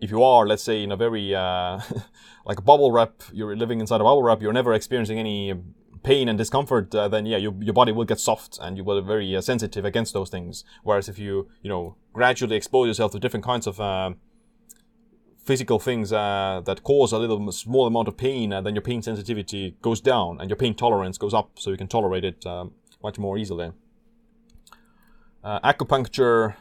[0.00, 1.80] if you are, let's say, in a very uh,
[2.44, 5.54] like a bubble wrap, you're living inside a bubble wrap, you're never experiencing any
[6.02, 9.00] pain and discomfort, uh, then yeah, your, your body will get soft and you will
[9.00, 10.64] be very uh, sensitive against those things.
[10.82, 14.12] Whereas if you, you know, gradually expose yourself to different kinds of uh,
[15.44, 19.02] physical things uh, that cause a little small amount of pain, uh, then your pain
[19.02, 22.72] sensitivity goes down and your pain tolerance goes up, so you can tolerate it um,
[23.02, 23.72] much more easily.
[25.44, 26.54] acupuncture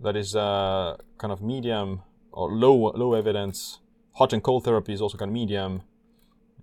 [0.00, 3.80] that is uh, kind of medium or low low evidence.
[4.14, 5.82] Hot and cold therapy is also kind of medium,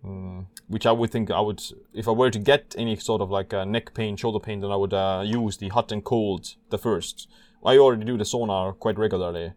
[0.05, 1.61] mm, which I would think I would
[1.93, 4.75] if I were to get any sort of like neck pain, shoulder pain, then I
[4.75, 7.29] would uh, use the hot and cold the first.
[7.65, 9.53] I already do the sauna quite regularly.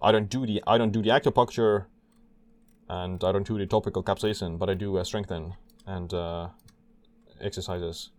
[0.00, 1.86] I don't do the I don't do the acupuncture,
[2.88, 5.54] and I don't do the topical capsaicin, but I do uh, strengthen
[5.86, 6.48] and uh,
[7.40, 8.10] exercises.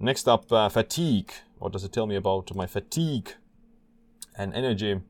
[0.00, 1.32] Next up, uh, fatigue.
[1.58, 3.32] What does it tell me about my fatigue?
[4.38, 5.00] and energy.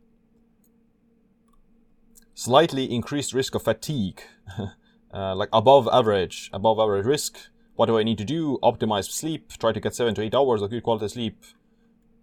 [2.34, 4.22] Slightly increased risk of fatigue,
[5.12, 7.38] uh, like above average, above average risk.
[7.76, 8.58] What do I need to do?
[8.62, 11.44] Optimize sleep, try to get seven to eight hours of good quality sleep,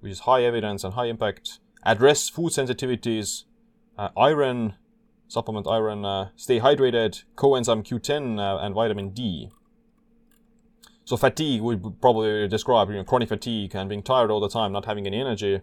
[0.01, 1.59] which is high evidence and high impact.
[1.83, 3.43] Address food sensitivities,
[3.97, 4.75] uh, iron,
[5.27, 9.49] supplement iron, uh, stay hydrated, coenzyme Q10, uh, and vitamin D.
[11.05, 14.71] So fatigue would probably describe you know, chronic fatigue and being tired all the time,
[14.71, 15.61] not having any energy.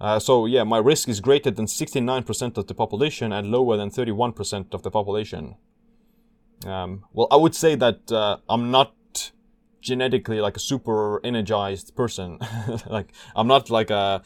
[0.00, 3.90] Uh, so yeah, my risk is greater than 69% of the population and lower than
[3.90, 5.56] 31% of the population.
[6.66, 8.94] Um, well, I would say that uh, I'm not
[9.80, 12.38] genetically like a super energized person.
[12.86, 14.22] like I'm not like a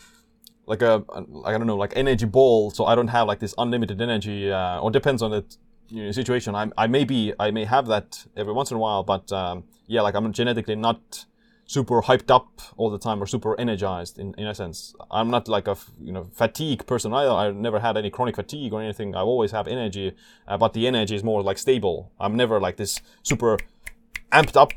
[0.66, 1.04] like a
[1.44, 2.70] I don't know like energy ball.
[2.70, 4.50] So I don't have like this unlimited energy.
[4.50, 5.44] Uh, or depends on the
[5.88, 6.54] you know, situation.
[6.54, 9.64] I I may be I may have that every once in a while, but um,
[9.86, 11.26] yeah, like I'm genetically not
[11.74, 14.94] super hyped up all the time or super energized in, in a sense.
[15.10, 17.34] I'm not like a you know fatigue person either.
[17.42, 19.14] I've never had any chronic fatigue or anything.
[19.14, 20.14] I always have energy,
[20.48, 21.96] uh, but the energy is more like stable.
[22.20, 23.58] I'm never like this super
[24.38, 24.72] amped up.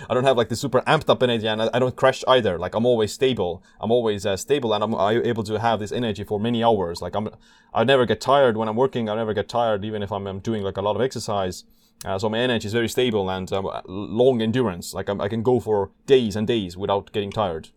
[0.08, 2.58] I don't have like this super amped up energy and I, I don't crash either.
[2.58, 3.62] Like I'm always stable.
[3.80, 7.02] I'm always uh, stable and I'm, I'm able to have this energy for many hours.
[7.02, 7.28] Like I'm,
[7.72, 9.08] I never get tired when I'm working.
[9.08, 11.64] I never get tired even if I'm, I'm doing like a lot of exercise.
[12.04, 14.92] Uh, so my energy is very stable and um, long endurance.
[14.92, 17.68] Like I'm, i can go for days and days without getting tired.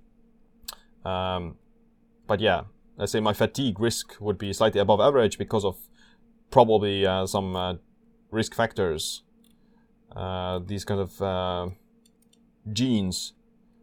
[1.06, 1.56] Um,
[2.28, 2.64] but yeah,
[2.98, 5.78] let's say my fatigue risk would be slightly above average because of
[6.52, 7.76] probably uh, some uh,
[8.32, 9.24] risk factors.
[10.16, 11.70] Uh, these kind of uh,
[12.72, 13.34] genes.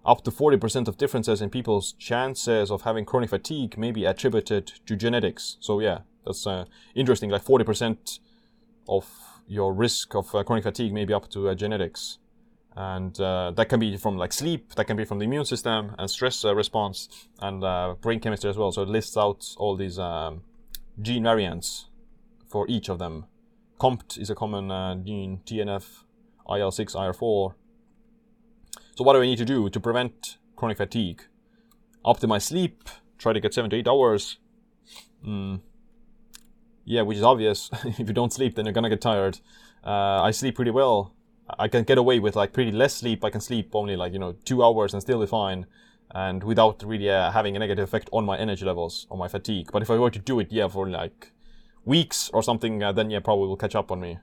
[0.05, 4.67] Up to 40% of differences in people's chances of having chronic fatigue may be attributed
[4.85, 5.57] to genetics.
[5.61, 7.31] So yeah, that's uh, interesting.
[7.31, 8.19] Like 40%
[8.87, 9.09] of
[9.47, 12.19] your risk of uh, chronic fatigue may be up to uh, genetics.
[12.77, 15.95] And uh, that can be from like sleep, that can be from the immune system
[15.97, 17.61] and stress response and
[18.01, 18.73] brain chemistry as well.
[18.73, 20.43] So it lists out all these um,
[21.01, 21.87] gene variants
[22.49, 23.27] for each of them.
[23.79, 26.03] COMT is a common gene, TNF,
[26.49, 27.55] IL6, IL4.
[28.97, 31.23] So what do we need to do to prevent chronic fatigue?
[32.05, 34.39] Optimize sleep, try to get seven to eight hours.
[35.27, 35.61] Mm,
[36.85, 37.71] yeah, which is obvious.
[37.85, 39.41] if you don't sleep, then you're gonna get tired.
[39.85, 41.15] Uh, I sleep pretty well.
[41.59, 43.25] I can get away with like pretty less sleep.
[43.25, 45.67] I can sleep only like you know two hours and still be fine.
[46.15, 49.71] and without really uh, having a negative effect on my energy levels, on my fatigue.
[49.73, 51.33] But if I were to do it, yeah, for like
[51.85, 54.19] weeks or something, uh, then yeah, probably will catch up on me.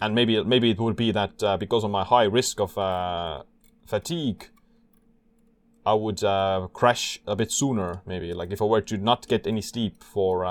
[0.00, 3.42] And maybe maybe it would be that uh, because of my high risk of uh,
[3.86, 4.48] fatigue,
[5.84, 8.02] I would uh, crash a bit sooner.
[8.06, 10.44] Maybe like if I were to not get any sleep for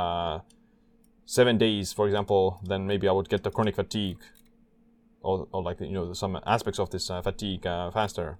[1.29, 4.17] seven days, for example, then maybe I would get the chronic fatigue,
[5.21, 8.37] or, or like you know some aspects of this fatigue faster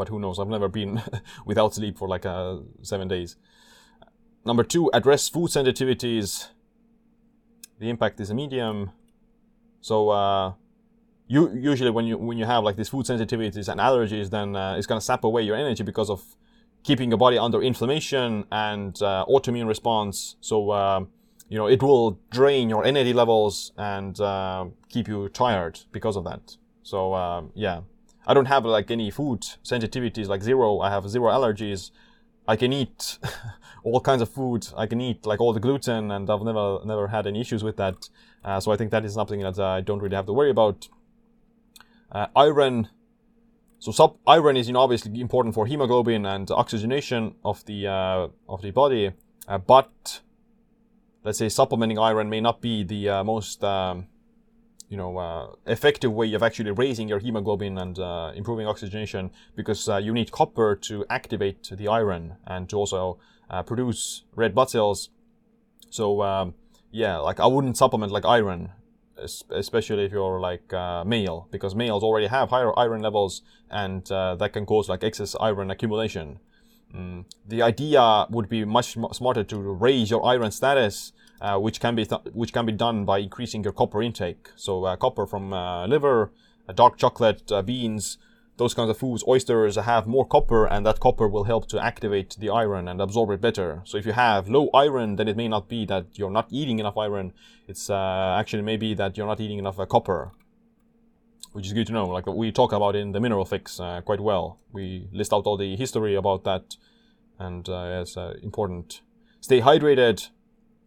[0.00, 0.38] but who knows?
[0.38, 1.02] I've never been
[1.44, 3.36] without sleep for like uh, seven days.
[4.46, 6.48] Number two, address food sensitivities.
[7.78, 8.92] The impact is a medium.
[9.82, 10.54] So uh,
[11.28, 14.74] you usually when you when you have like these food sensitivities and allergies, then uh,
[14.76, 16.22] it's gonna sap away your energy because of
[16.82, 20.36] keeping your body under inflammation and uh, autoimmune response.
[20.40, 21.04] So uh,
[21.50, 26.24] you know it will drain your energy levels and uh, keep you tired because of
[26.24, 26.56] that.
[26.84, 27.80] So uh, yeah,
[28.26, 30.78] I don't have like any food sensitivities, like zero.
[30.78, 31.90] I have zero allergies.
[32.46, 33.18] I can eat
[33.82, 34.68] all kinds of food.
[34.76, 37.76] I can eat like all the gluten, and I've never never had any issues with
[37.76, 38.08] that.
[38.44, 40.88] Uh, so I think that is something that I don't really have to worry about.
[42.12, 42.88] Uh, iron.
[43.80, 48.28] So sub iron is you know obviously important for hemoglobin and oxygenation of the uh,
[48.48, 49.10] of the body,
[49.48, 50.20] uh, but
[51.24, 54.06] let's say supplementing iron may not be the uh, most um,
[54.88, 59.88] you know uh, effective way of actually raising your hemoglobin and uh, improving oxygenation because
[59.88, 64.70] uh, you need copper to activate the iron and to also uh, produce red blood
[64.70, 65.10] cells.
[65.90, 66.54] So um,
[66.90, 68.72] yeah, like I wouldn't supplement like iron,
[69.50, 74.50] especially if you're like uh, male, because males already have higher iron levels and that
[74.52, 76.40] can cause like excess iron accumulation.
[76.94, 77.24] Mm.
[77.46, 82.04] The idea would be much smarter to raise your iron status uh, which can be
[82.32, 84.50] which can be done by increasing your copper intake.
[84.56, 86.30] So uh, copper from uh, liver,
[86.68, 88.18] uh, dark chocolate, uh, beans,
[88.56, 89.24] those kinds of foods.
[89.26, 93.30] Oysters have more copper, and that copper will help to activate the iron and absorb
[93.30, 93.80] it better.
[93.84, 96.78] So if you have low iron, then it may not be that you're not eating
[96.78, 97.32] enough iron.
[97.66, 100.32] It's uh, actually maybe that you're not eating enough copper.
[101.52, 102.06] Which is good to know.
[102.06, 104.58] Like we talk about in the mineral fix quite well.
[104.72, 106.76] We list out all the history about that,
[107.38, 109.02] and it's important.
[109.40, 110.28] Stay hydrated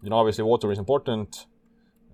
[0.04, 1.46] you know, obviously water is important,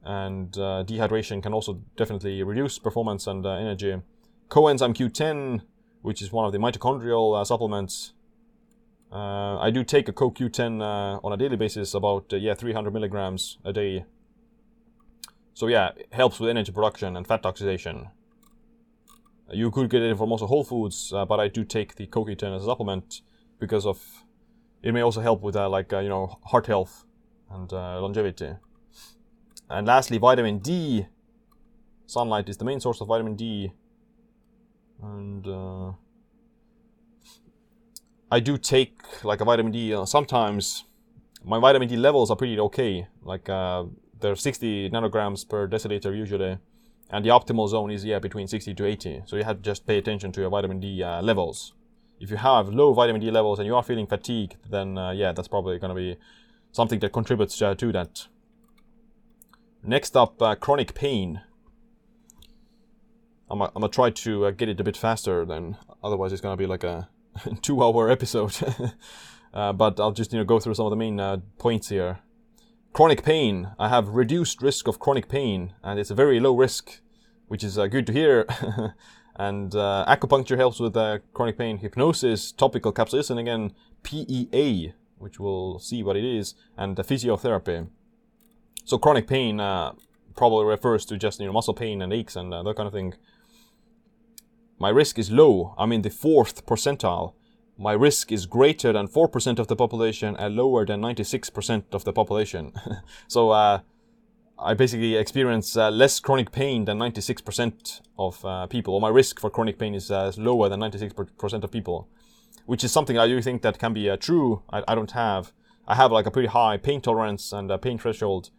[0.03, 3.99] and uh, dehydration can also definitely reduce performance and uh, energy.
[4.47, 5.61] Coenzyme Q10,
[6.03, 8.13] which is one of the mitochondrial uh, supplements.
[9.11, 12.93] Uh, I do take a CoQ10 uh, on a daily basis, about uh, yeah 300
[12.93, 14.05] milligrams a day.
[15.55, 18.09] So yeah, it helps with energy production and fat oxidation.
[19.51, 22.63] You could get it from also Whole Foods, but I do take the CoQ10 as
[22.63, 23.21] a supplement
[23.59, 23.99] because of
[24.81, 27.05] it may also help with like you know heart health
[27.51, 28.51] and uh, longevity.
[29.69, 31.05] And lastly, vitamin D.
[32.05, 33.71] Sunlight is the main source of vitamin D.
[35.01, 35.91] And uh,
[38.31, 40.85] I do take like a vitamin D uh, sometimes.
[41.43, 43.07] My vitamin D levels are pretty okay.
[43.21, 43.85] Like uh,
[44.19, 46.57] they're 60 nanograms per deciliter usually,
[47.09, 49.23] and the optimal zone is yeah between 60 to 80.
[49.25, 51.73] So you have to just pay attention to your vitamin D uh, levels.
[52.19, 55.31] If you have low vitamin D levels and you are feeling fatigued, then uh, yeah,
[55.31, 56.17] that's probably gonna be
[56.71, 58.27] something that contributes uh, to that.
[59.83, 61.41] Next up, uh, chronic pain.
[63.49, 66.67] I'm gonna try to uh, get it a bit faster, then otherwise it's gonna be
[66.67, 67.09] like a
[67.61, 68.55] two-hour episode.
[69.51, 72.19] Uh, but I'll just you know go through some of the main points here.
[72.93, 73.71] Chronic pain.
[73.79, 77.01] I have reduced risk of chronic pain, and it's a very low risk,
[77.47, 78.45] which is uh, good to hear.
[79.35, 80.95] and acupuncture helps with
[81.33, 81.77] chronic pain.
[81.77, 83.73] Hypnosis, topical capsaicin again,
[84.03, 87.87] PEA which we'll see what it is, and the physiotherapy.
[88.85, 89.93] So chronic pain uh,
[90.35, 92.93] probably refers to just you know muscle pain and aches and uh, that kind of
[92.93, 93.13] thing.
[94.79, 95.75] My risk is low.
[95.77, 97.33] I'm in the fourth percentile.
[97.79, 102.13] My risk is greater than 4% of the population and lower than 96% of the
[102.13, 102.73] population.
[103.27, 103.79] so uh,
[104.59, 109.39] I basically experience uh, less chronic pain than 96% of uh, people, or my risk
[109.39, 112.07] for chronic pain is uh, lower than 96% of people
[112.69, 114.61] which is something I do think that can be uh, true.
[114.69, 115.53] I, I, don't have.
[115.87, 118.51] I have like a pretty high pain tolerance and pain threshold.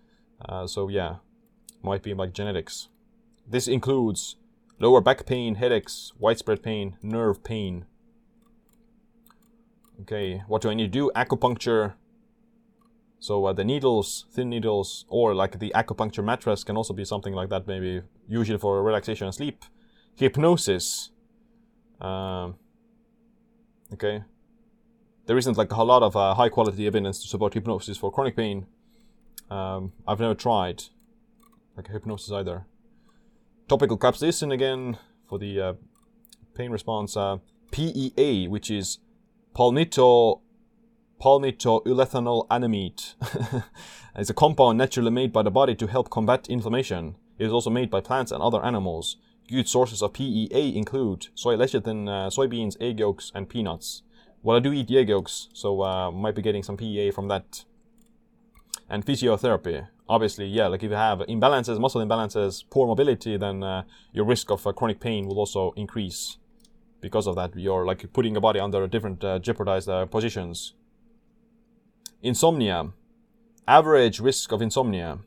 [0.45, 1.19] Uh, so yeah,
[1.81, 2.89] might be like genetics.
[3.47, 4.35] This includes
[4.81, 7.87] lower back pain, headaches, widespread pain, nerve pain.
[10.03, 11.11] Okay, what do I need to do?
[11.15, 11.95] Acupuncture.
[13.19, 17.35] So uh, the needles, thin needles, or like the acupuncture mattress can also be something
[17.35, 19.65] like that, maybe usually for relaxation and sleep.
[20.17, 21.11] Hypnosis.
[22.01, 22.55] Um,
[23.93, 24.23] Okay.
[25.27, 28.37] There isn't like a lot of uh, high quality evidence to support hypnosis for chronic
[28.37, 28.67] pain.
[29.51, 30.85] Um, I've never tried
[31.77, 32.67] like hypnosis either.
[33.69, 34.99] Topical capsaicin again
[35.29, 35.73] for the uh,
[36.55, 37.17] pain response.
[37.17, 37.39] Uh,
[37.71, 38.99] PEA, which is
[39.61, 40.41] palmito
[41.21, 43.15] palmitoylethanolamide.
[44.17, 47.17] it's a compound naturally made by the body to help combat inflammation.
[47.39, 49.19] It is also made by plants and other animals.
[49.51, 54.03] Good sources of PEA include soy lecithin, uh, soybeans, egg yolks, and peanuts.
[54.43, 57.65] Well, I do eat egg yolks, so uh, might be getting some PEA from that.
[58.89, 59.89] And physiotherapy.
[60.09, 63.83] Obviously, yeah, like if you have imbalances, muscle imbalances, poor mobility, then uh,
[64.15, 66.39] your risk of uh, chronic pain will also increase.
[67.01, 70.75] Because of that, you're like putting your body under different uh, jeopardized uh, positions.
[72.23, 72.91] Insomnia.
[73.67, 75.19] Average risk of insomnia,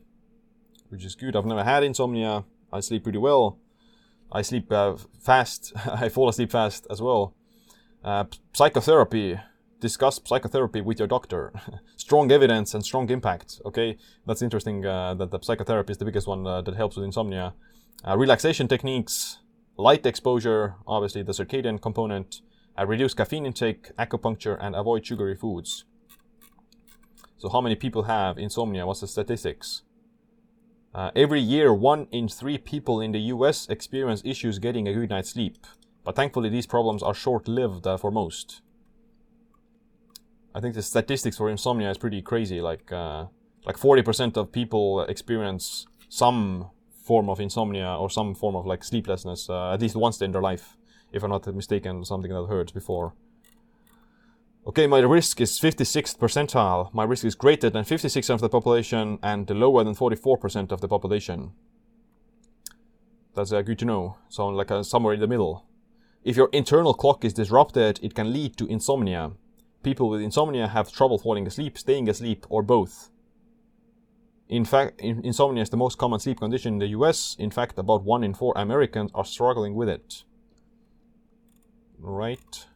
[0.88, 1.34] which is good.
[1.34, 2.44] I've never had insomnia.
[2.72, 3.58] I sleep pretty well.
[4.30, 5.72] I sleep uh, fast.
[5.86, 7.34] I fall asleep fast as well.
[8.04, 9.40] Uh, psychotherapy.
[9.80, 11.52] Discuss psychotherapy with your doctor.
[11.96, 13.60] strong evidence and strong impact.
[13.64, 13.96] Okay,
[14.26, 17.54] that's interesting uh, that the psychotherapy is the biggest one uh, that helps with insomnia.
[18.06, 19.38] Relaxation techniques,
[19.76, 22.40] light exposure, obviously the circadian component,
[22.78, 25.84] uh, reduce caffeine intake, acupuncture, and avoid sugary foods.
[27.36, 28.86] So how many people have insomnia?
[28.86, 29.82] What's the statistics?
[30.94, 35.10] Uh, every year, one in three people in the US experience issues getting a good
[35.10, 35.66] night's sleep.
[36.04, 38.62] But thankfully, these problems are short lived uh, for most.
[40.54, 42.60] I think the statistics for insomnia is pretty crazy.
[42.60, 43.26] Like, uh,
[43.66, 46.70] like 40% of people experience some
[47.04, 50.42] form of insomnia or some form of like sleeplessness uh, at least once in their
[50.42, 50.76] life,
[51.12, 53.12] if I'm not mistaken, something that I've heard before.
[54.66, 56.92] Okay, my risk is 56th percentile.
[56.94, 60.88] My risk is greater than 56% of the population and lower than 44% of the
[60.88, 61.52] population.
[63.34, 64.16] That's uh, good to know.
[64.30, 65.66] So, like uh, somewhere in the middle.
[66.22, 69.32] If your internal clock is disrupted, it can lead to insomnia.
[69.82, 73.10] People with insomnia have trouble falling asleep, staying asleep, or both.
[74.48, 77.36] In fact, insomnia is the most common sleep condition in the US.
[77.38, 80.24] In fact, about one in four Americans are struggling with it.
[81.98, 82.66] Right.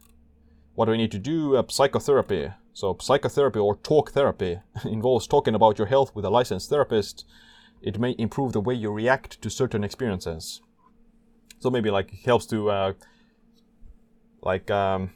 [0.73, 1.55] What do we need to do?
[1.55, 2.49] Uh, psychotherapy.
[2.73, 7.25] So, psychotherapy or talk therapy involves talking about your health with a licensed therapist.
[7.81, 10.61] It may improve the way you react to certain experiences.
[11.59, 12.93] So maybe like helps to uh,
[14.41, 15.11] like um,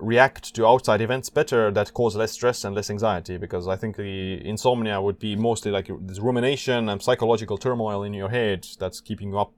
[0.00, 3.36] react to outside events better that cause less stress and less anxiety.
[3.36, 8.14] Because I think the insomnia would be mostly like this rumination and psychological turmoil in
[8.14, 9.54] your head that's keeping you up.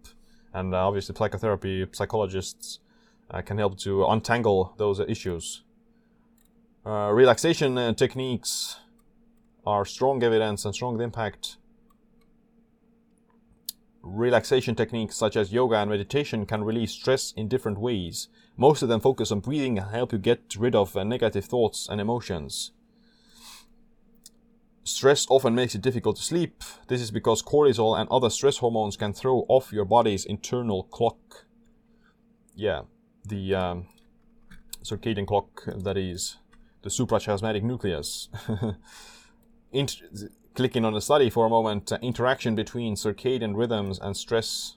[0.52, 2.80] And uh, obviously, psychotherapy psychologists
[3.30, 5.62] uh, can help to untangle those issues.
[6.84, 8.80] Uh, relaxation uh, techniques
[9.66, 11.56] are strong evidence and strong impact.
[14.02, 18.28] Relaxation techniques such as yoga and meditation can release stress in different ways.
[18.60, 21.88] Most of them focus on breathing and help you get rid of uh, negative thoughts
[21.90, 22.72] and emotions.
[24.84, 26.62] Stress often makes it difficult to sleep.
[26.86, 31.46] This is because cortisol and other stress hormones can throw off your body's internal clock.
[32.54, 32.82] Yeah,
[33.24, 33.86] the um,
[34.84, 36.36] circadian clock that is
[36.82, 38.28] the suprachiasmatic nucleus.
[40.54, 44.76] Clicking on the study for a moment, uh, interaction between circadian rhythms and stress.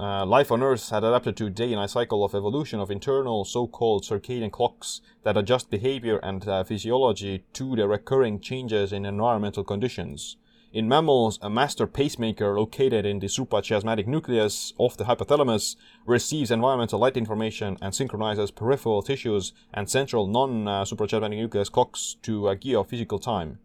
[0.00, 2.88] Uh, life on Earth had adapted to a day and night cycle of evolution of
[2.88, 9.04] internal so-called circadian clocks that adjust behavior and uh, physiology to the recurring changes in
[9.04, 10.36] environmental conditions.
[10.72, 15.74] In mammals, a master pacemaker located in the suprachiasmatic nucleus of the hypothalamus
[16.06, 22.54] receives environmental light information and synchronizes peripheral tissues and central non-suprachiasmatic nucleus clocks to uh,
[22.54, 23.58] geophysical time.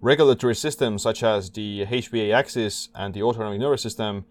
[0.00, 4.26] Regulatory systems such as the HPA axis and the autonomic nervous system,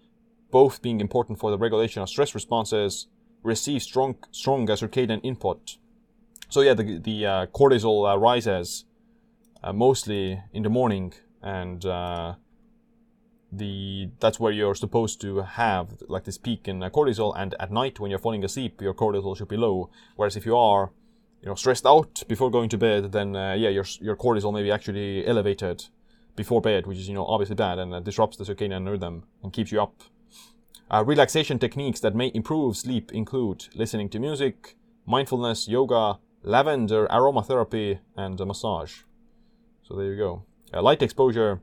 [0.53, 3.07] both being important for the regulation of stress responses,
[3.41, 5.77] receive strong, strong circadian input.
[6.47, 8.85] So yeah, the, the uh, cortisol uh, rises
[9.63, 12.35] uh, mostly in the morning, and uh,
[13.51, 17.33] the that's where you're supposed to have like this peak in uh, cortisol.
[17.35, 19.89] And at night, when you're falling asleep, your cortisol should be low.
[20.15, 20.91] Whereas if you are,
[21.41, 24.61] you know, stressed out before going to bed, then uh, yeah, your your cortisol may
[24.61, 25.85] be actually elevated
[26.35, 29.71] before bed, which is you know obviously bad and disrupts the circadian rhythm and keeps
[29.71, 29.95] you up.
[30.91, 34.75] Uh, relaxation techniques that may improve sleep include listening to music,
[35.05, 39.01] mindfulness, yoga, lavender aromatherapy, and a massage.
[39.83, 40.43] So there you go.
[40.73, 41.61] Uh, light exposure,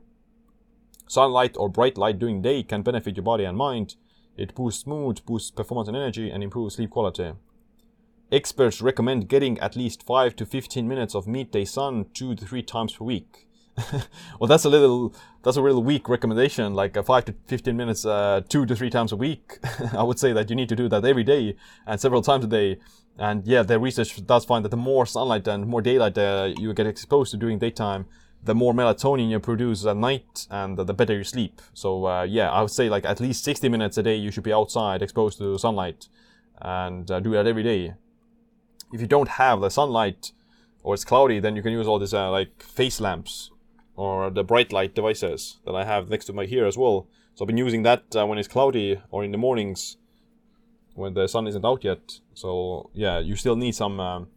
[1.07, 3.95] sunlight or bright light during day can benefit your body and mind.
[4.37, 7.33] It boosts mood, boosts performance and energy, and improves sleep quality.
[8.31, 12.63] Experts recommend getting at least 5 to 15 minutes of midday sun 2 to 3
[12.63, 13.49] times per week.
[14.39, 15.13] well, that's a little,
[15.43, 18.89] that's a real weak recommendation, like uh, 5 to 15 minutes uh, 2 to 3
[18.89, 19.59] times a week.
[19.93, 21.55] I would say that you need to do that every day
[21.85, 22.79] and several times a day.
[23.17, 26.73] And yeah, the research does find that the more sunlight and more daylight uh, you
[26.73, 28.05] get exposed to during daytime,
[28.43, 31.61] the more melatonin you produce at night and the better you sleep.
[31.73, 34.43] So uh, yeah, I would say like at least 60 minutes a day you should
[34.43, 36.07] be outside exposed to sunlight
[36.59, 37.93] and uh, do that every day.
[38.93, 40.31] if you don't have the sunlight
[40.83, 43.50] or it's cloudy, then you can use all these uh, like face lamps
[44.01, 47.07] or the bright light devices that I have next to my here as well.
[47.35, 49.97] So I've been using that uh, when it's cloudy or in the mornings
[50.95, 52.19] when the sun isn't out yet.
[52.33, 54.27] So yeah, you still need some um,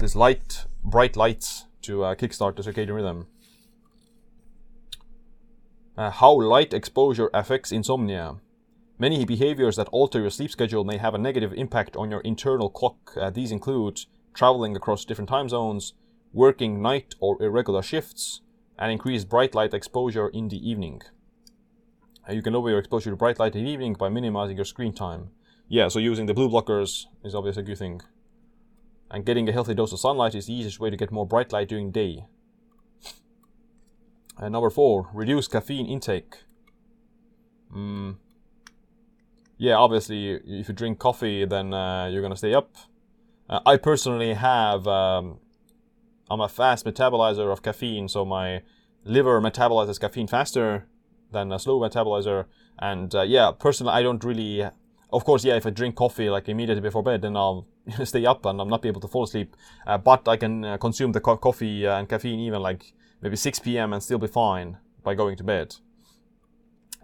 [0.00, 3.28] this light, bright lights to uh, kickstart the circadian rhythm.
[5.96, 8.34] Uh, how light exposure affects insomnia.
[8.98, 12.68] Many behaviors that alter your sleep schedule may have a negative impact on your internal
[12.68, 13.12] clock.
[13.16, 14.00] Uh, these include
[14.34, 15.94] traveling across different time zones,
[16.32, 18.40] working night or irregular shifts,
[18.78, 21.02] and increase bright light exposure in the evening.
[22.28, 24.64] Uh, you can lower your exposure to bright light in the evening by minimizing your
[24.64, 25.30] screen time.
[25.68, 28.00] Yeah, so using the blue blockers is obviously a good thing.
[29.10, 31.52] And getting a healthy dose of sunlight is the easiest way to get more bright
[31.52, 32.24] light during day.
[34.36, 36.38] And uh, number four, reduce caffeine intake.
[37.74, 38.16] Mm.
[39.58, 42.74] Yeah, obviously, if you drink coffee, then uh, you're gonna stay up.
[43.48, 45.38] Uh, I personally have um,
[46.32, 48.62] I'm a fast metabolizer of caffeine, so my
[49.04, 50.86] liver metabolizes caffeine faster
[51.30, 52.46] than a slow metabolizer.
[52.78, 54.66] And uh, yeah, personally, I don't really.
[55.12, 57.66] Of course, yeah, if I drink coffee like immediately before bed, then I'll
[58.04, 59.54] stay up and I'm not be able to fall asleep.
[59.86, 63.36] Uh, but I can uh, consume the co- coffee uh, and caffeine even like maybe
[63.36, 63.92] 6 p.m.
[63.92, 65.76] and still be fine by going to bed.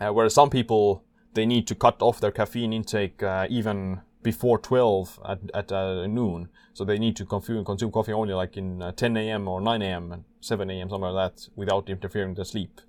[0.00, 1.04] Uh, whereas some people
[1.34, 6.06] they need to cut off their caffeine intake uh, even before 12 at, at uh,
[6.06, 6.50] noon.
[6.74, 9.48] So they need to consume, consume coffee only like in uh, 10 a.m.
[9.48, 10.12] or 9 a.m.
[10.12, 10.90] and 7 a.m.
[10.90, 12.82] somewhere like that without interfering with their sleep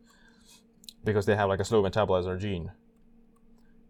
[1.05, 2.71] because they have like a slow metabolizer gene.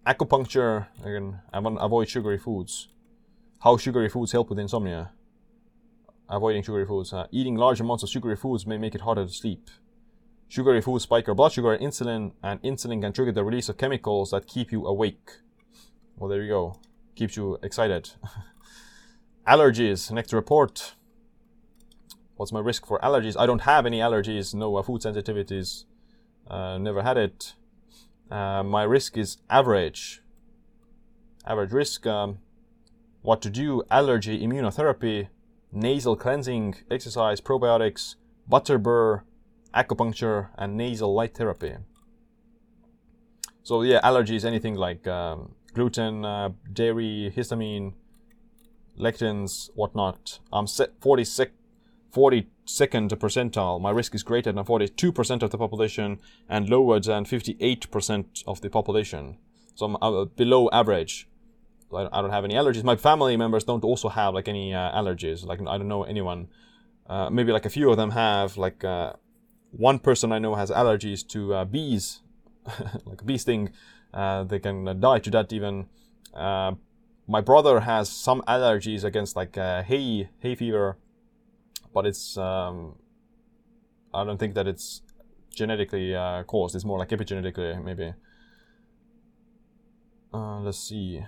[0.05, 2.89] Acupuncture, again, avoid sugary foods.
[3.63, 5.11] How sugary foods help with insomnia.
[6.29, 7.11] Avoiding sugary foods.
[7.11, 9.71] Uh, eating large amounts of sugary foods may make it harder to sleep.
[10.49, 13.77] Sugary foods spike your blood sugar and insulin, and insulin can trigger the release of
[13.77, 15.31] chemicals that keep you awake.
[16.15, 16.79] Well, there you go
[17.19, 18.11] keeps you excited.
[19.47, 20.95] allergies, next report.
[22.37, 23.35] What's my risk for allergies?
[23.37, 25.83] I don't have any allergies, no uh, food sensitivities,
[26.47, 27.55] uh, never had it.
[28.31, 30.21] Uh, my risk is average.
[31.45, 32.07] Average risk.
[32.07, 32.39] Um,
[33.21, 33.83] what to do?
[33.91, 35.27] Allergy, immunotherapy,
[35.73, 38.15] nasal cleansing, exercise, probiotics,
[38.49, 39.23] butterbur,
[39.75, 41.73] acupuncture, and nasal light therapy.
[43.63, 47.93] So yeah, allergies, anything like um, gluten, uh, dairy, histamine,
[48.97, 50.39] lectins, whatnot.
[50.51, 51.51] I'm 46,
[52.13, 53.81] 42nd percentile.
[53.81, 58.69] My risk is greater than 42% of the population and lower than 58% of the
[58.69, 59.37] population.
[59.75, 61.27] So I'm uh, below average.
[61.91, 62.83] I don't have any allergies.
[62.83, 65.43] My family members don't also have like any uh, allergies.
[65.43, 66.49] Like I don't know anyone.
[67.07, 68.57] Uh, maybe like a few of them have.
[68.57, 69.13] Like uh,
[69.71, 72.21] one person I know has allergies to uh, bees,
[73.05, 73.71] like a bee sting.
[74.13, 75.87] Uh, they can die to that even.
[76.33, 76.73] Uh,
[77.27, 80.97] my brother has some allergies against like uh, hay hay fever,
[81.93, 82.95] but it's um,
[84.13, 85.01] I don't think that it's
[85.53, 86.75] genetically uh, caused.
[86.75, 88.13] It's more like epigenetically maybe.
[90.33, 91.23] Uh, let's see.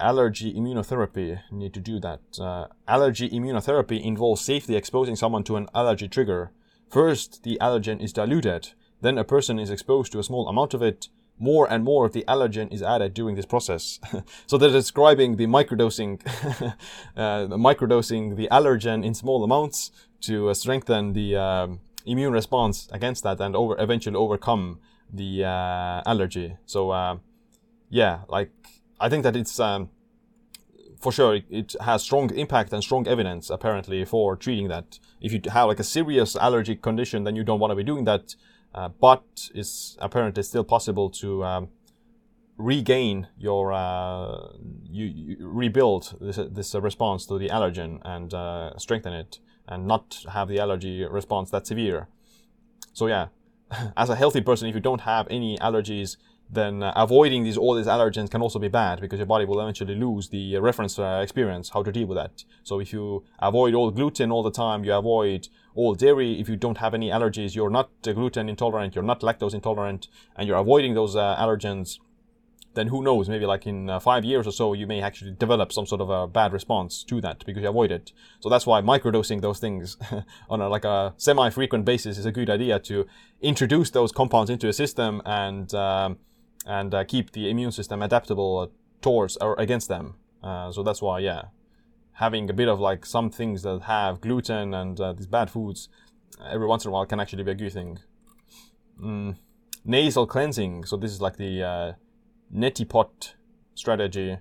[0.00, 1.40] Allergy immunotherapy.
[1.50, 2.20] Need to do that.
[2.40, 6.52] Uh, allergy immunotherapy involves safely exposing someone to an allergy trigger.
[6.88, 10.82] First, the allergen is diluted then a person is exposed to a small amount of
[10.82, 14.00] it, more and more of the allergen is added during this process.
[14.46, 16.20] so they're describing the microdosing,
[17.16, 19.92] uh, the microdosing the allergen in small amounts
[20.22, 24.80] to uh, strengthen the um, immune response against that and over eventually overcome
[25.12, 26.56] the uh, allergy.
[26.66, 27.18] So uh,
[27.88, 28.50] yeah, like
[29.00, 29.90] I think that it's um,
[31.00, 34.98] for sure it, it, has strong impact and strong evidence apparently for treating that.
[35.20, 38.04] If you have like a serious allergic condition, then you don't want to be doing
[38.04, 38.34] that.
[38.74, 41.68] Uh, but it's apparently still possible to um,
[42.58, 44.48] regain your uh,
[44.90, 50.24] you, you, rebuild this, this response to the allergen and uh, strengthen it and not
[50.32, 52.08] have the allergy response that severe.
[52.92, 53.28] So yeah
[53.96, 56.16] as a healthy person if you don't have any allergies
[56.50, 59.60] then uh, avoiding these all these allergens can also be bad because your body will
[59.60, 62.44] eventually lose the reference uh, experience how to deal with that.
[62.62, 66.40] So if you avoid all gluten all the time, you avoid all dairy.
[66.40, 70.48] If you don't have any allergies, you're not gluten intolerant, you're not lactose intolerant, and
[70.48, 71.98] you're avoiding those uh, allergens.
[72.74, 73.28] Then who knows?
[73.28, 76.10] Maybe like in uh, five years or so, you may actually develop some sort of
[76.10, 78.12] a bad response to that because you avoid it.
[78.40, 79.96] So that's why microdosing those things
[80.48, 83.06] on a, like a semi-frequent basis is a good idea to
[83.40, 86.18] introduce those compounds into a system and um,
[86.66, 90.14] and uh, keep the immune system adaptable towards or against them.
[90.42, 91.42] Uh, so that's why, yeah,
[92.12, 95.88] having a bit of like some things that have gluten and uh, these bad foods
[96.50, 97.98] every once in a while can actually be a good thing.
[99.00, 99.36] Mm.
[99.84, 100.84] Nasal cleansing.
[100.84, 101.92] So this is like the uh,
[102.54, 103.34] neti pot
[103.74, 104.38] strategy.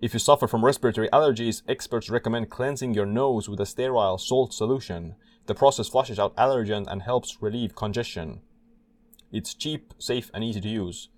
[0.00, 4.52] If you suffer from respiratory allergies, experts recommend cleansing your nose with a sterile salt
[4.52, 5.16] solution.
[5.46, 8.42] The process flushes out allergens and helps relieve congestion.
[9.32, 11.08] It's cheap, safe, and easy to use.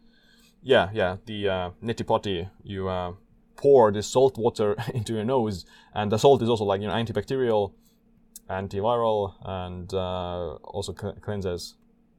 [0.63, 3.13] Yeah, yeah, the uh, neti potty, you uh,
[3.57, 6.95] pour this salt water into your nose, and the salt is also like, you know,
[6.95, 7.73] antibacterial,
[8.49, 11.77] antiviral, and uh, also cl- cleanses,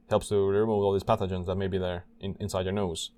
[0.08, 3.10] helps to remove all these pathogens that may be there in, inside your nose.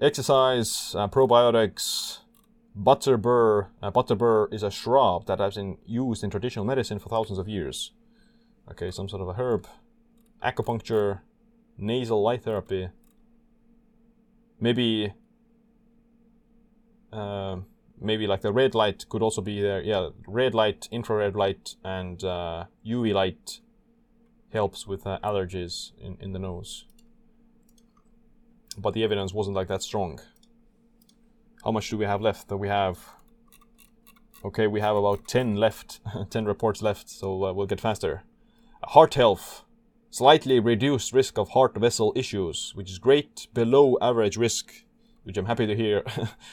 [0.00, 2.18] Exercise, uh, probiotics,
[2.78, 3.68] butterbur.
[3.82, 7.48] Uh, butterbur is a shrub that has been used in traditional medicine for thousands of
[7.48, 7.92] years.
[8.70, 9.66] Okay, some sort of a herb.
[10.44, 11.20] Acupuncture,
[11.78, 12.88] nasal light therapy.
[14.60, 15.12] Maybe,
[17.12, 17.56] uh,
[18.00, 19.82] maybe like the red light could also be there.
[19.82, 23.60] Yeah, red light, infrared light, and uh, UV light
[24.52, 26.84] helps with uh, allergies in, in the nose.
[28.76, 30.20] But the evidence wasn't like that strong.
[31.64, 32.48] How much do we have left?
[32.48, 32.98] That we have.
[34.44, 38.22] Okay, we have about 10 left, 10 reports left, so uh, we'll get faster.
[38.82, 39.63] Heart health.
[40.14, 44.84] Slightly reduced risk of heart vessel issues, which is great, below average risk,
[45.24, 46.04] which I'm happy to hear.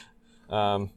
[0.50, 0.90] um,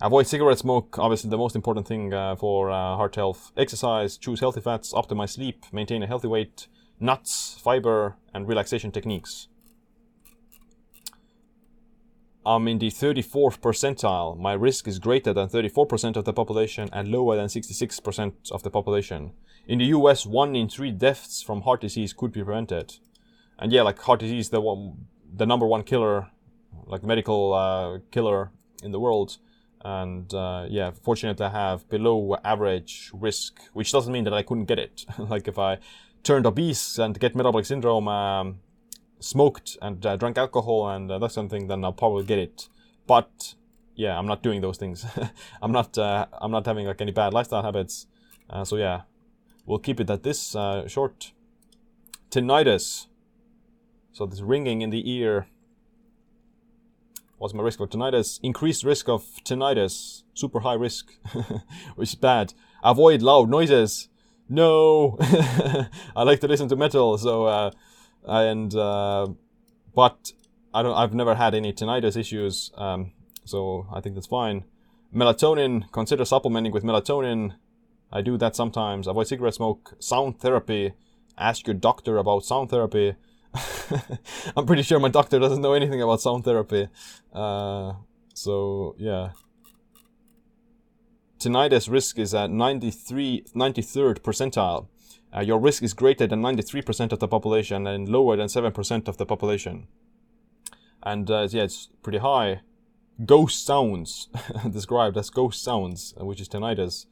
[0.00, 3.50] avoid cigarette smoke, obviously the most important thing uh, for uh, heart health.
[3.56, 6.68] Exercise, choose healthy fats, optimize sleep, maintain a healthy weight,
[7.00, 9.48] nuts, fiber, and relaxation techniques.
[12.46, 14.38] I'm in the 34th percentile.
[14.38, 18.70] My risk is greater than 34% of the population and lower than 66% of the
[18.70, 19.32] population.
[19.66, 22.94] In the US, one in three deaths from heart disease could be prevented.
[23.58, 26.30] And yeah, like heart disease, the one, the number one killer,
[26.86, 29.38] like medical uh, killer in the world.
[29.84, 34.66] And uh, yeah, fortunately, I have below average risk, which doesn't mean that I couldn't
[34.66, 35.04] get it.
[35.18, 35.78] like if I
[36.22, 38.60] turned obese and get metabolic syndrome, um,
[39.26, 42.38] smoked and uh, drank alcohol and uh, that sort of thing, then I'll probably get
[42.38, 42.68] it.
[43.06, 43.54] But
[43.94, 45.04] yeah, I'm not doing those things.
[45.62, 45.98] I'm not.
[45.98, 48.06] Uh, I'm not having like any bad lifestyle habits.
[48.48, 49.02] Uh, so yeah,
[49.64, 51.32] we'll keep it at this uh, short.
[52.30, 53.06] Tinnitus.
[54.12, 55.48] So this ringing in the ear.
[57.38, 58.40] What's my risk of tinnitus?
[58.42, 60.22] Increased risk of tinnitus.
[60.34, 61.12] Super high risk,
[61.96, 62.54] which is bad.
[62.82, 64.08] Avoid loud noises.
[64.48, 67.70] No, I like to listen to metal, so uh,
[68.26, 69.28] and uh,
[69.94, 70.32] but
[70.74, 70.94] I don't.
[70.94, 73.12] I've never had any tinnitus issues, um,
[73.44, 74.64] so I think that's fine.
[75.14, 75.90] Melatonin.
[75.92, 77.54] Consider supplementing with melatonin.
[78.12, 79.06] I do that sometimes.
[79.06, 79.94] Avoid cigarette smoke.
[79.98, 80.92] Sound therapy.
[81.38, 83.14] Ask your doctor about sound therapy.
[84.56, 86.88] I'm pretty sure my doctor doesn't know anything about sound therapy.
[87.32, 87.94] Uh,
[88.34, 89.30] so yeah.
[91.38, 94.88] Tinnitus risk is at 93, 93rd percentile
[95.36, 99.16] uh, your risk is greater than 93% of the population and lower than 7% of
[99.18, 99.86] the population.
[101.02, 102.62] And uh, yeah, it's pretty high.
[103.24, 104.28] Ghost sounds,
[104.70, 107.06] described as ghost sounds, which is tinnitus.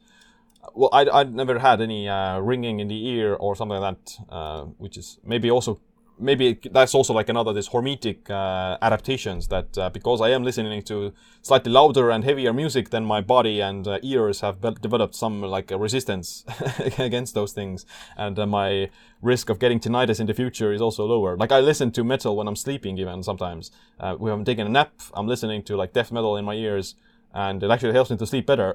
[0.73, 4.17] Well, I, I'd never had any uh, ringing in the ear or something like that,
[4.29, 5.79] uh, which is maybe also
[6.17, 10.81] maybe that's also like another this hormetic uh, adaptations that uh, because I am listening
[10.83, 15.15] to slightly louder and heavier music than my body and uh, ears have be- developed
[15.15, 16.45] some like a resistance
[16.97, 17.85] against those things.
[18.17, 18.89] And uh, my
[19.21, 21.35] risk of getting tinnitus in the future is also lower.
[21.37, 23.71] Like I listen to metal when I'm sleeping even sometimes.
[23.99, 26.95] Uh, when I'm taking a nap I'm listening to like death metal in my ears
[27.33, 28.73] and it actually helps me to sleep better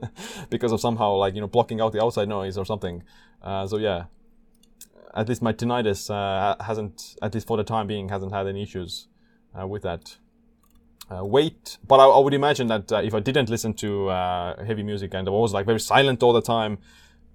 [0.50, 3.02] because of somehow like you know blocking out the outside noise or something.
[3.40, 4.04] Uh, so yeah
[5.14, 8.62] at least my tinnitus uh, hasn't, at least for the time being, hasn't had any
[8.62, 9.08] issues
[9.58, 10.16] uh, with that.
[11.10, 14.64] Uh, weight, but I, I, would imagine that uh, if I didn't listen to uh,
[14.64, 16.78] heavy music and I was like very silent all the time,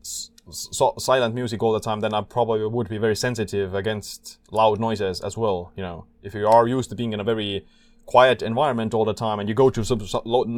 [0.02, 4.80] so silent music all the time, then I probably would be very sensitive against loud
[4.80, 5.74] noises as well.
[5.76, 7.68] You know, if you are used to being in a very
[8.08, 10.08] quiet environment all the time and you go to some,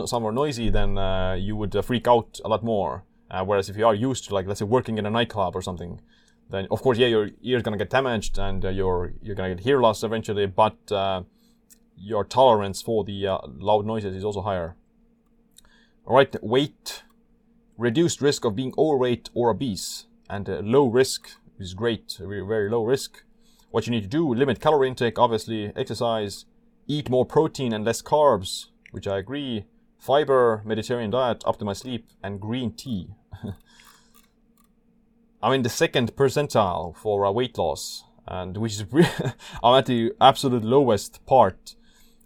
[0.07, 3.03] somewhere noisy, then uh, you would freak out a lot more.
[3.43, 5.99] whereas if you are used to, like, let's say, working in a nightclub or something,
[6.49, 9.63] then of course, yeah, your ear's gonna get damaged and uh, you're you're gonna get
[9.63, 11.23] hear loss eventually, but uh,
[11.95, 14.75] your tolerance for the uh, loud noises is also higher.
[16.05, 17.03] All right, weight,
[17.77, 21.29] reduced risk of being overweight or obese, and uh, low risk
[21.59, 23.23] is great, very, very low risk.
[23.69, 26.45] What you need to do: limit calorie intake, obviously, exercise,
[26.87, 29.65] eat more protein and less carbs, which I agree.
[29.99, 33.09] Fiber, Mediterranean diet, optimize sleep, and green tea.
[35.41, 38.85] I'm in the second percentile for uh, weight loss, and which is
[39.63, 41.75] I'm at the absolute lowest part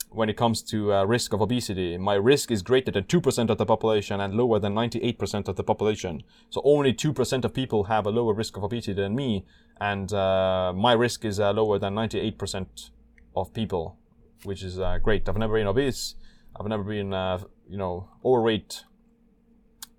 [0.09, 1.95] when it comes to uh, risk of obesity.
[1.97, 5.63] My risk is greater than 2% of the population and lower than 98% of the
[5.63, 6.23] population.
[6.49, 9.45] So only 2% of people have a lower risk of obesity than me,
[9.79, 12.89] and uh, my risk is uh, lower than 98%
[13.35, 13.97] of people,
[14.43, 15.29] which is uh, great.
[15.29, 16.15] I've never been obese.
[16.59, 18.85] I've never been, uh, you know, overweight.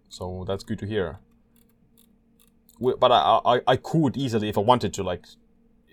[0.08, 1.20] So that's good to hear.
[2.80, 5.26] But I, I, I could easily, if I wanted to, like,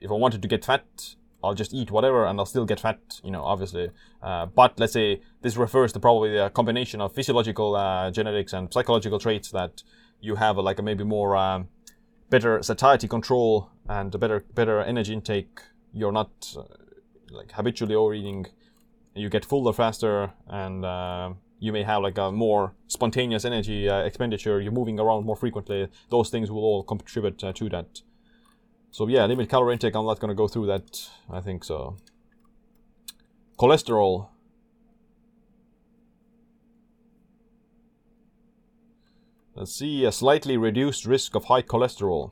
[0.01, 2.99] if I wanted to get fat, I'll just eat whatever and I'll still get fat,
[3.23, 3.91] you know, obviously.
[4.21, 8.71] Uh, but let's say this refers to probably a combination of physiological uh, genetics and
[8.71, 9.83] psychological traits that
[10.19, 11.67] you have like a maybe more um,
[12.29, 15.61] better satiety control and a better better energy intake.
[15.93, 16.63] You're not uh,
[17.31, 18.45] like habitually overeating.
[19.15, 23.99] You get fuller faster and uh, you may have like a more spontaneous energy uh,
[23.99, 24.59] expenditure.
[24.59, 25.87] You're moving around more frequently.
[26.09, 28.01] Those things will all contribute uh, to that.
[28.89, 29.95] So yeah, limit calorie intake.
[29.95, 31.07] I'm not gonna go through that.
[31.29, 31.97] I think so.
[33.59, 34.29] Cholesterol.
[39.53, 42.31] Let's see a slightly reduced risk of high cholesterol.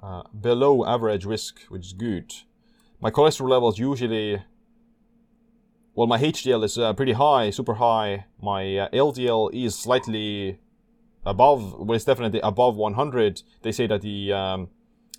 [0.00, 2.32] Uh, below average risk, which is good.
[3.00, 4.44] My cholesterol levels usually,
[5.98, 8.26] well, my HDL is uh, pretty high, super high.
[8.40, 10.60] My uh, LDL is slightly
[11.26, 13.42] above, well, it's definitely above 100.
[13.62, 14.68] They say that the um,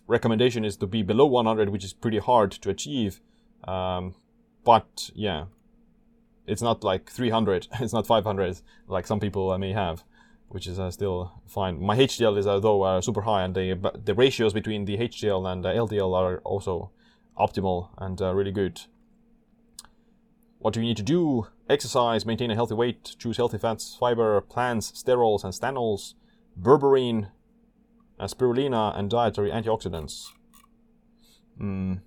[0.08, 3.20] recommendation is to be below 100, which is pretty hard to achieve.
[3.66, 4.16] Um,
[4.64, 5.48] but yeah,
[6.48, 10.06] it's not like 300, it's not 500 like some people uh, may have,
[10.48, 11.82] which is uh, still fine.
[11.82, 15.46] My HDL is uh, though uh, super high, and the the ratios between the HDL
[15.52, 16.92] and the LDL are also
[17.38, 18.80] optimal and really good.
[20.60, 21.48] What do you need to do?
[21.70, 26.16] Exercise, maintain a healthy weight, choose healthy fats, fiber, plants, sterols and stanols,
[26.60, 27.32] berberine,
[28.20, 30.28] uh, spirulina, and dietary antioxidants.
[31.60, 32.02] Mm.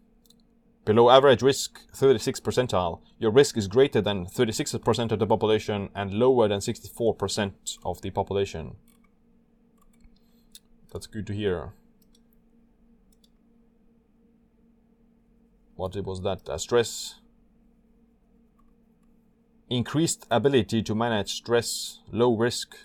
[0.84, 3.00] Below average risk, 36 percentile.
[3.18, 8.10] Your risk is greater than 36% of the population and lower than 64% of the
[8.10, 8.76] population.
[10.92, 11.72] That's good to hear.
[15.76, 16.60] What was that?
[16.60, 17.21] Stress.
[19.72, 22.76] Increased ability to manage stress, low risk.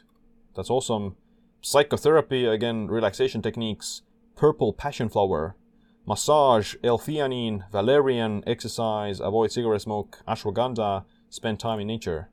[0.55, 1.17] That's awesome
[1.59, 4.03] Psychotherapy, again, relaxation techniques,
[4.37, 5.57] purple passion flower,
[6.05, 12.29] massage, L-theanine, valerian, exercise, avoid cigarette smoke, ashwagandha, spend time in nature.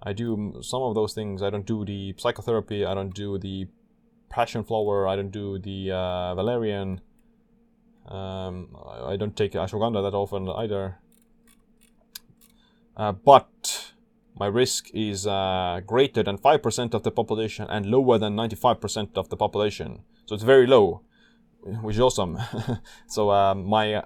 [0.00, 1.42] I do some of those things.
[1.42, 2.84] I don't do the psychotherapy.
[2.84, 3.66] I don't do the
[4.30, 5.08] passion flower.
[5.08, 7.00] I don't do the uh, valerian.
[8.06, 10.98] Um, I don't take ashwagandha that often either.
[12.96, 13.92] Uh, but
[14.36, 19.28] my risk is uh, greater than 5% of the population and lower than 95% of
[19.28, 20.00] the population.
[20.26, 21.02] So it's very low,
[21.62, 22.38] which is awesome.
[23.06, 24.02] so uh, my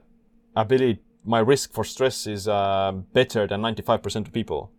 [0.57, 4.71] ability, my risk for stress is uh, better than 95% of people,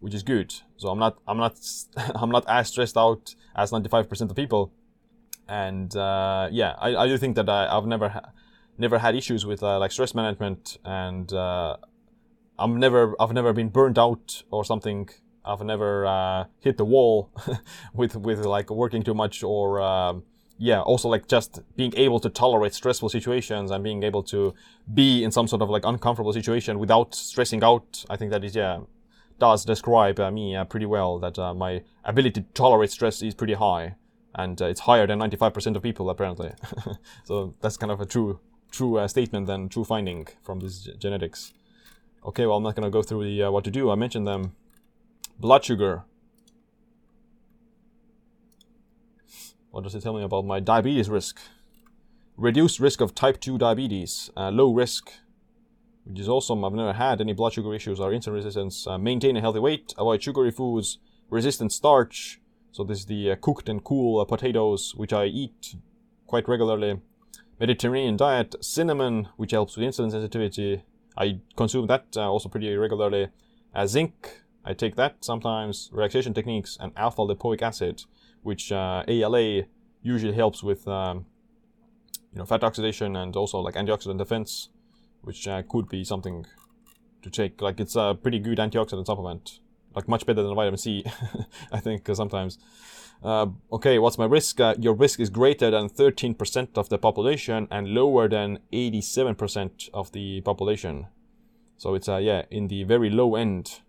[0.00, 0.54] which is good.
[0.76, 1.56] So I'm not, I'm not,
[1.96, 4.72] I'm not as stressed out as 95% of people.
[5.48, 8.30] And yeah, I, I do think that I, have never, ha-
[8.78, 11.76] never had issues with like stress management and uh,
[12.58, 15.08] I'm never I've never been burned out or something.
[15.44, 17.30] I've never uh, hit the wall
[17.94, 20.22] with with like working too much or um,
[20.58, 24.54] yeah, also like just being able to tolerate stressful situations and being able to
[24.92, 28.04] be in some sort of like uncomfortable situation without stressing out.
[28.08, 28.80] I think that is yeah
[29.38, 31.18] does describe uh, me uh, pretty well.
[31.18, 33.96] That uh, my ability to tolerate stress is pretty high,
[34.34, 36.52] and uh, it's higher than 95% of people apparently.
[37.24, 38.38] so that's kind of a true
[38.70, 41.52] true uh, statement and true finding from this genetics.
[42.26, 43.90] Okay, well, I'm not going to go through the uh, what to do.
[43.90, 44.56] I mentioned them.
[45.38, 46.04] Blood sugar.
[49.70, 51.38] What does it tell me about my diabetes risk?
[52.36, 54.30] Reduced risk of type 2 diabetes.
[54.36, 55.12] Uh, low risk,
[56.04, 56.64] which is awesome.
[56.64, 58.86] I've never had any blood sugar issues or insulin resistance.
[58.86, 59.92] Uh, maintain a healthy weight.
[59.98, 60.98] Avoid sugary foods.
[61.28, 62.40] Resistant starch.
[62.72, 65.74] So this is the uh, cooked and cool uh, potatoes, which I eat
[66.26, 67.00] quite regularly.
[67.60, 68.54] Mediterranean diet.
[68.64, 70.84] Cinnamon, which helps with insulin sensitivity
[71.16, 73.28] I consume that uh, also pretty regularly.
[73.74, 75.90] Uh, zinc, I take that sometimes.
[75.92, 78.04] Relaxation techniques and alpha lipoic acid,
[78.42, 79.64] which uh, ALA
[80.02, 81.26] usually helps with um,
[82.32, 84.68] you know fat oxidation and also like antioxidant defense,
[85.22, 86.46] which uh, could be something
[87.22, 87.60] to take.
[87.62, 89.60] Like it's a pretty good antioxidant supplement,
[89.94, 91.04] like much better than vitamin C,
[91.72, 92.58] I think sometimes.
[93.24, 94.60] Uh, okay, what's my risk?
[94.60, 100.12] Uh, your risk is greater than 13% of the population and lower than 87% of
[100.12, 101.06] the population.
[101.78, 103.80] So it's, uh, yeah, in the very low end,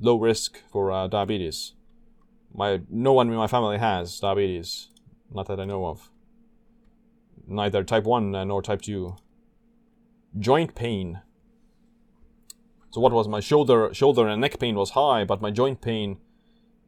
[0.00, 1.74] low risk for uh, diabetes.
[2.54, 4.88] My No one in my family has diabetes,
[5.30, 6.10] not that I know of.
[7.46, 9.16] Neither type 1 uh, nor type 2.
[10.38, 11.20] Joint pain.
[12.90, 16.16] So what was my shoulder, shoulder and neck pain was high, but my joint pain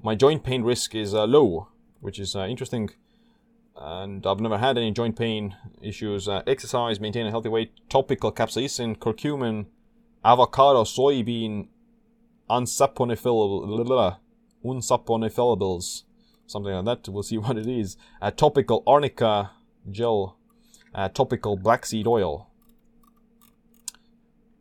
[0.03, 1.68] my joint pain risk is uh, low,
[2.01, 2.90] which is uh, interesting.
[3.76, 6.28] And I've never had any joint pain issues.
[6.28, 9.66] Uh, exercise, maintain a healthy weight, topical capsaicin, curcumin,
[10.24, 11.68] avocado, soybean,
[14.64, 16.03] unsaponifilables,
[16.46, 17.09] something like that.
[17.09, 17.96] We'll see what it is.
[18.20, 19.53] A topical arnica
[19.90, 20.36] gel,
[20.94, 22.47] a topical black seed oil.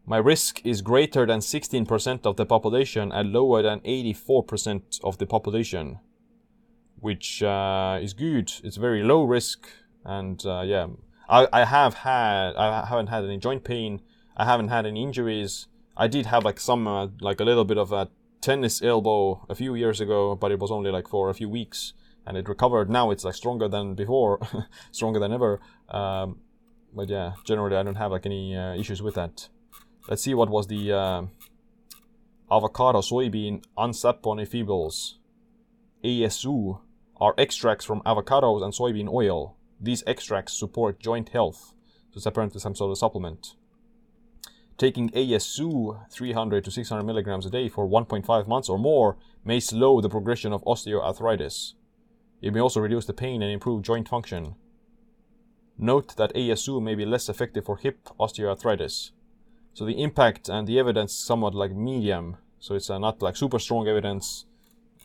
[0.09, 5.25] My risk is greater than 16% of the population and lower than 84% of the
[5.25, 5.99] population,
[7.01, 8.49] which uh, is good.
[8.63, 9.67] It's very low risk,
[10.05, 10.87] and uh, yeah,
[11.27, 13.99] I, I have had I haven't had any joint pain.
[14.37, 15.67] I haven't had any injuries.
[15.97, 18.07] I did have like some uh, like a little bit of a
[18.39, 21.91] tennis elbow a few years ago, but it was only like for a few weeks,
[22.25, 22.89] and it recovered.
[22.89, 24.39] Now it's like stronger than before,
[24.93, 25.59] stronger than ever.
[25.89, 26.39] Um,
[26.95, 29.49] but yeah, generally I don't have like any uh, issues with that.
[30.07, 31.23] Let's see what was the uh,
[32.49, 35.15] avocado soybean unsaponifibles
[36.03, 36.79] ASU
[37.19, 39.57] are extracts from avocados and soybean oil.
[39.81, 41.73] These extracts support joint health.
[42.11, 43.55] So it's apparently some sort of supplement.
[44.77, 49.99] Taking ASU 300 to 600 milligrams a day for 1.5 months or more may slow
[49.99, 51.73] the progression of osteoarthritis.
[52.41, 54.55] It may also reduce the pain and improve joint function.
[55.77, 59.11] Note that ASU may be less effective for hip osteoarthritis.
[59.77, 62.37] So the impact and the evidence is somewhat like medium.
[62.57, 64.47] So it's uh, not like super strong evidence,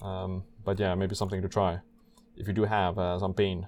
[0.01, 1.81] um, but yeah, maybe something to try
[2.39, 3.67] if you do have uh, some pain.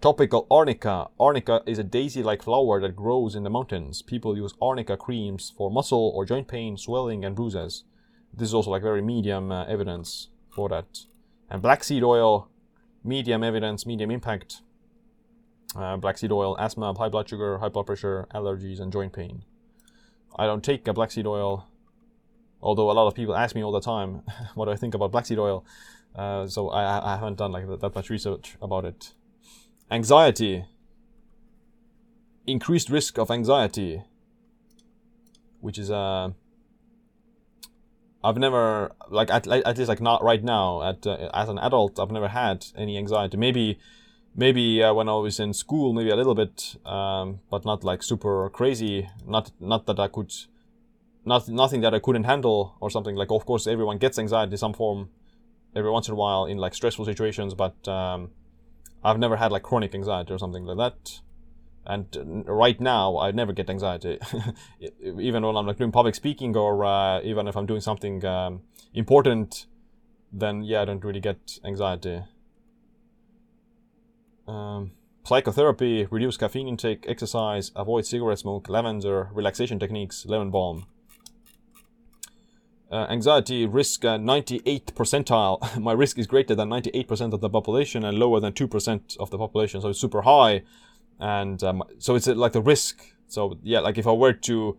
[0.00, 1.08] Topical arnica.
[1.20, 4.00] Arnica is a daisy-like flower that grows in the mountains.
[4.00, 7.84] People use arnica creams for muscle or joint pain, swelling, and bruises.
[8.32, 11.00] This is also like very medium uh, evidence for that.
[11.50, 12.48] And black seed oil,
[13.04, 14.62] medium evidence, medium impact.
[15.78, 19.44] Uh, black seed oil, asthma, high blood sugar, high blood pressure, allergies, and joint pain.
[20.36, 21.66] I don't take a black seed oil,
[22.60, 24.22] although a lot of people ask me all the time
[24.54, 25.64] what do I think about black seed oil.
[26.14, 29.12] Uh, so I, I haven't done like that, much research about it.
[29.90, 30.64] Anxiety.
[32.46, 34.02] Increased risk of anxiety.
[35.60, 36.30] Which is, uh,
[38.24, 41.98] I've never, like, at, at least, like, not right now, at, uh, as an adult,
[41.98, 43.36] I've never had any anxiety.
[43.36, 43.78] Maybe,
[44.36, 48.02] maybe uh, when I was in school, maybe a little bit, um, but not like
[48.02, 49.08] super crazy.
[49.26, 50.32] Not, not that I could,
[51.24, 53.16] not, nothing that I couldn't handle or something.
[53.16, 55.08] Like, of course, everyone gets anxiety in some form
[55.74, 58.30] every once in a while in like stressful situations, but, um,
[59.02, 61.20] I've never had like chronic anxiety or something like that.
[61.88, 64.18] And right now, I never get anxiety,
[65.00, 68.62] even when I'm like doing public speaking or uh, even if I'm doing something um,
[68.92, 69.66] important.
[70.32, 72.22] Then yeah, I don't really get anxiety.
[74.46, 74.92] Um,
[75.24, 80.86] psychotherapy, reduce caffeine intake, exercise, avoid cigarette smoke, lavender, relaxation techniques, lemon balm.
[82.90, 85.80] Uh, anxiety risk uh, 98 percentile.
[85.80, 89.38] My risk is greater than 98% of the population and lower than 2% of the
[89.38, 89.80] population.
[89.80, 90.62] So it's super high.
[91.18, 93.02] And um, so it's uh, like the risk.
[93.26, 94.78] So yeah, like if I were to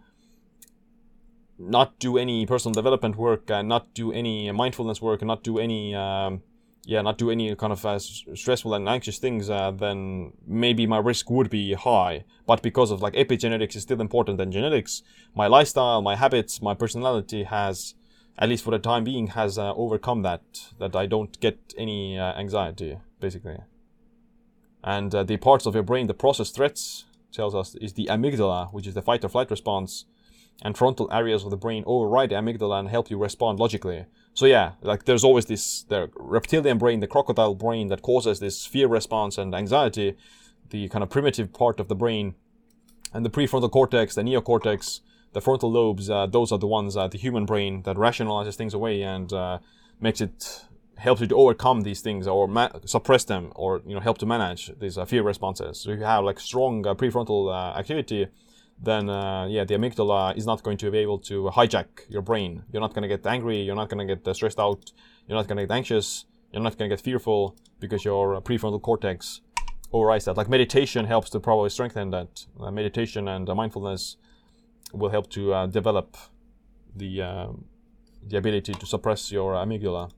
[1.59, 5.59] not do any personal development work and not do any mindfulness work and not do
[5.59, 6.43] any, um,
[6.87, 10.97] yeah, not do any kind of uh, stressful and anxious things, uh, then maybe my
[10.97, 12.23] risk would be high.
[12.45, 15.03] But because of like epigenetics is still important than genetics,
[15.35, 17.95] my lifestyle, my habits, my personality has
[18.39, 20.41] at least for the time being, has uh, overcome that,
[20.79, 23.57] that I don't get any uh, anxiety, basically.
[24.81, 28.71] And uh, the parts of your brain that process threats tells us is the amygdala,
[28.71, 30.05] which is the fight or flight response,
[30.61, 34.05] and frontal areas of the brain override the amygdala and help you respond logically.
[34.33, 38.65] So yeah, like there's always this the reptilian brain, the crocodile brain that causes this
[38.65, 40.15] fear response and anxiety,
[40.69, 42.35] the kind of primitive part of the brain,
[43.13, 45.01] and the prefrontal cortex, the neocortex,
[45.33, 48.73] the frontal lobes, uh, those are the ones, uh, the human brain that rationalizes things
[48.73, 49.59] away and uh,
[49.99, 50.65] makes it
[50.97, 54.25] helps you to overcome these things or ma- suppress them or you know help to
[54.25, 55.81] manage these uh, fear responses.
[55.81, 58.27] So if you have like strong uh, prefrontal uh, activity,
[58.79, 62.63] then uh, yeah, the amygdala is not going to be able to hijack your brain.
[62.71, 63.61] You're not going to get angry.
[63.61, 64.91] You're not going to get uh, stressed out.
[65.27, 66.25] You're not going to get anxious.
[66.51, 69.41] You're not going to get fearful because your uh, prefrontal cortex
[69.91, 70.37] overrides that.
[70.37, 72.45] Like meditation helps to probably strengthen that.
[72.71, 74.17] meditation and mindfulness
[74.93, 76.15] will help to uh, develop
[76.95, 77.47] the uh,
[78.27, 80.11] the ability to suppress your amygdala.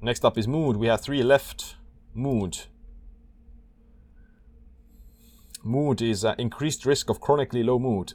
[0.00, 0.76] Next up is mood.
[0.76, 1.76] We have three left.
[2.14, 2.66] Mood.
[5.62, 8.14] Mood is uh, increased risk of chronically low mood.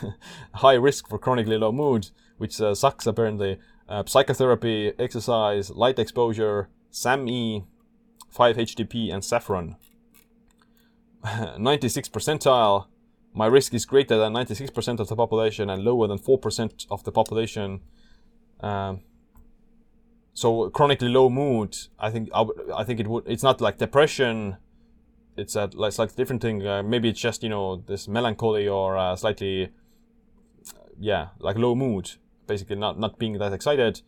[0.54, 3.58] High risk for chronically low mood, which uh, sucks apparently.
[3.88, 7.64] Uh, psychotherapy, exercise, light exposure, SAMe,
[8.34, 9.76] 5-HTP, and saffron.
[11.58, 12.86] 96 percentile
[13.34, 17.12] my risk is greater than 96% of the population and lower than 4% of the
[17.12, 17.80] population.
[18.60, 19.00] Um,
[20.34, 23.24] so chronically low mood, I think I, think it would.
[23.26, 24.56] It's not like depression.
[25.36, 26.66] It's a like slightly different thing.
[26.66, 29.70] Uh, maybe it's just you know this melancholy or uh, slightly,
[30.98, 32.12] yeah, like low mood
[32.46, 34.02] basically not not being that excited.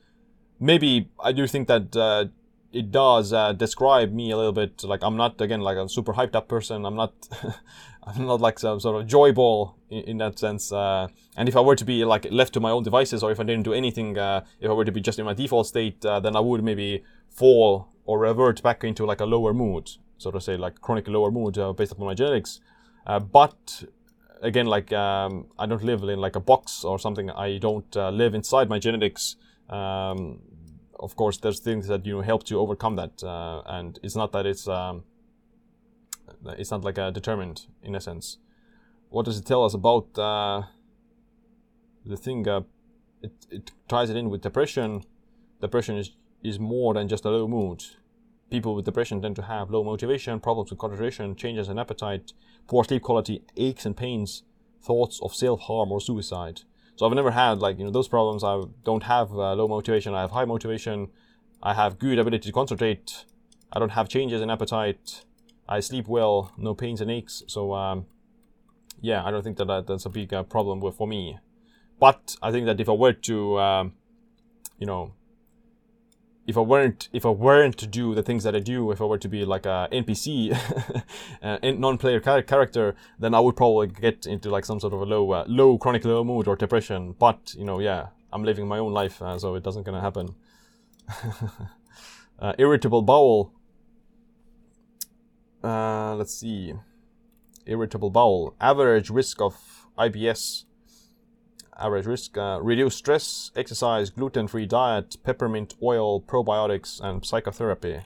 [0.61, 2.27] Maybe I do think that uh,
[2.73, 4.85] it does uh, describe me a little bit.
[4.85, 6.85] Like I'm not again like a super hyped up person.
[6.85, 7.13] I'm not.
[8.07, 10.71] I'm not like some sort of joy ball in, in that sense.
[10.71, 11.09] Uh,
[11.39, 13.45] and if I were to be like left to my own devices, or if I
[13.45, 16.37] didn't do anything, uh, if I were to be just in my default state, then
[16.37, 19.89] I would maybe fall or revert back into like a lower mood,
[20.19, 22.61] so to say, like chronic lower mood uh, based upon my genetics.
[23.07, 23.85] Uh, but
[24.43, 27.31] again, like um, I don't live in like a box or something.
[27.31, 29.37] I don't uh, live inside my genetics.
[29.69, 30.41] Um,
[30.99, 33.23] of course, there's things that you know help to overcome that,
[33.67, 35.05] and it's not that it's um,
[36.47, 38.39] it's not like a determined in a sense.
[39.09, 40.63] What does it tell us about uh,
[42.05, 42.47] the thing?
[42.49, 42.63] Uh,
[43.23, 45.03] it it ties it in with depression.
[45.61, 46.13] Depression is
[46.43, 47.85] is more than just a low mood.
[48.51, 52.33] People with depression tend to have low motivation, problems with concentration, changes in appetite,
[52.67, 54.43] poor sleep quality, aches and pains,
[54.83, 56.63] thoughts of self harm or suicide.
[56.97, 58.45] So I've never had like you know those problems.
[58.45, 60.15] I don't have uh, low motivation.
[60.15, 61.09] I have high motivation.
[61.63, 63.25] I have good ability to concentrate.
[63.73, 65.25] I don't have changes in appetite.
[65.69, 67.43] I sleep well, no pains and aches.
[67.47, 68.07] So um,
[69.01, 71.39] yeah, I don't think that, that that's a big uh, problem for me.
[71.99, 73.93] But I think that if I were to, um,
[74.79, 75.13] you know,
[76.47, 79.05] if I weren't if I weren't to do the things that I do, if I
[79.05, 80.57] were to be like a NPC,
[81.43, 85.31] uh, non-player character, then I would probably get into like some sort of a low
[85.33, 87.15] uh, low chronic low mood or depression.
[87.19, 90.35] But you know, yeah, I'm living my own life, uh, so it doesn't gonna happen.
[92.37, 93.53] Uh, irritable bowel
[95.65, 96.75] uh, let's see.
[97.65, 98.55] Irritable bowel.
[98.61, 99.57] Average risk of
[99.99, 100.65] IBS.
[101.79, 102.39] Average risk.
[102.39, 108.01] Uh, reduce stress, exercise, gluten-free diet, peppermint oil, probiotics, and psychotherapy.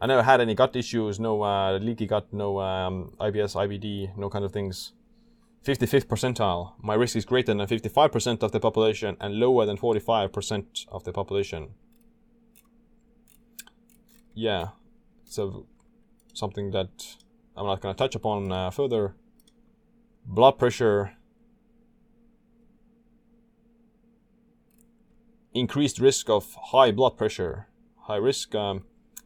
[0.00, 4.30] I never had any gut issues, no uh, leaky gut, no um, IBS, IBD, no
[4.30, 4.92] kind of things.
[5.64, 6.72] 55th percentile.
[6.80, 11.12] My risk is greater than 55% of the population and lower than 45% of the
[11.12, 11.74] population.
[14.34, 14.68] Yeah,
[15.24, 15.66] so
[16.32, 17.16] something that
[17.56, 19.14] I'm not going to touch upon uh, further.
[20.24, 21.12] Blood pressure.
[25.52, 27.66] Increased risk of high blood pressure.
[28.02, 28.54] High risk.
[28.54, 28.84] Um,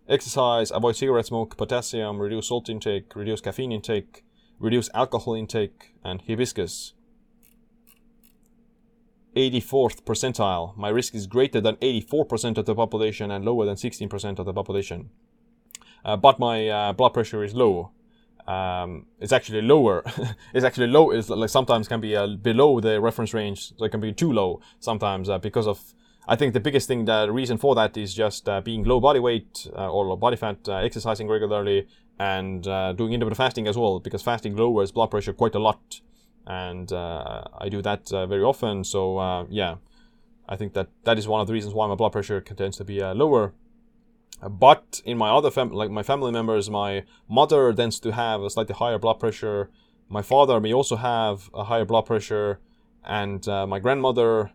[0.09, 4.25] exercise, avoid cigarette smoke, potassium, reduce salt intake, reduce caffeine intake,
[4.59, 6.95] reduce alcohol intake, and hibiscus.
[9.37, 10.77] 84th percentile.
[10.77, 14.53] My risk is greater than 84% of the population and lower than 16% of the
[14.53, 15.11] population.
[16.05, 17.91] Uh, but my uh, blood pressure is low.
[18.47, 20.05] Um, it's actually lower.
[20.55, 21.11] it's actually low.
[21.11, 24.33] It's like sometimes can be uh, below the reference range, so it can be too
[24.33, 25.95] low sometimes uh, because of.
[26.27, 29.21] I think the biggest thing, the reason for that is just uh, being low body
[29.21, 31.87] weight uh, or low body fat, exercising regularly,
[32.19, 32.63] and
[32.97, 34.01] doing intermittent fasting as well.
[34.01, 36.01] Because fasting lowers blood pressure quite a lot,
[36.47, 38.85] and I do that very often.
[38.85, 39.77] So yeah,
[40.49, 42.85] I think that that is one of the reasons why my blood pressure tends to
[42.85, 43.53] be lower
[44.49, 48.51] but in my other fam- like my family members, my mother tends to have a
[48.51, 49.71] slightly higher blood pressure.
[50.09, 52.61] My father may also have a higher blood pressure,
[53.05, 54.49] and uh, my grandmother, uh,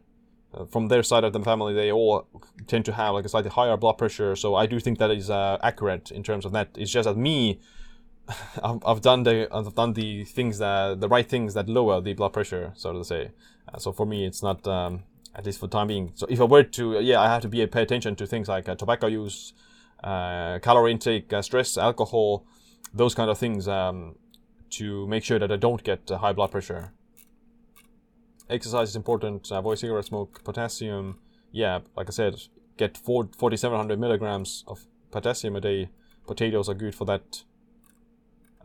[0.72, 2.28] from their side of the family, they all
[2.68, 4.36] tend to have like a slightly higher blood pressure.
[4.36, 6.70] So I do think that is uh, accurate in terms of that.
[6.76, 7.60] It's just that me,
[8.64, 12.34] I've, done the I've done the things that the right things that lower the blood
[12.34, 13.32] pressure, so to say.
[13.72, 14.68] Uh, so for me, it's not.
[14.68, 15.04] Um,
[15.36, 16.12] at least for time being.
[16.16, 18.68] So if I were to, yeah, I have to be pay attention to things like
[18.68, 19.54] uh, tobacco use,
[20.04, 22.46] uh, calorie intake, uh, stress, alcohol,
[22.94, 24.16] those kind of things um,
[24.72, 26.94] to make sure that I don't get high blood pressure.
[28.50, 29.50] Exercise is important.
[29.52, 30.44] Avoid cigarette smoke.
[30.44, 31.20] Potassium,
[31.52, 32.42] yeah, like I said,
[32.78, 35.90] get 4,700 milligrams of potassium a day.
[36.26, 37.44] Potatoes are good for that.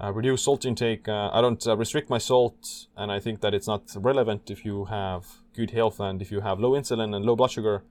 [0.02, 1.08] Uh, reduce salt intake.
[1.08, 4.64] Uh, I don't uh, restrict my salt, and I think that it's not relevant if
[4.64, 7.84] you have good health and if you have low insulin and low blood sugar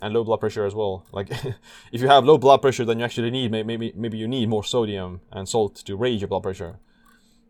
[0.00, 1.04] and low blood pressure as well.
[1.12, 1.30] Like
[1.92, 4.64] if you have low blood pressure, then you actually need maybe maybe you need more
[4.64, 6.78] sodium and salt to raise your blood pressure.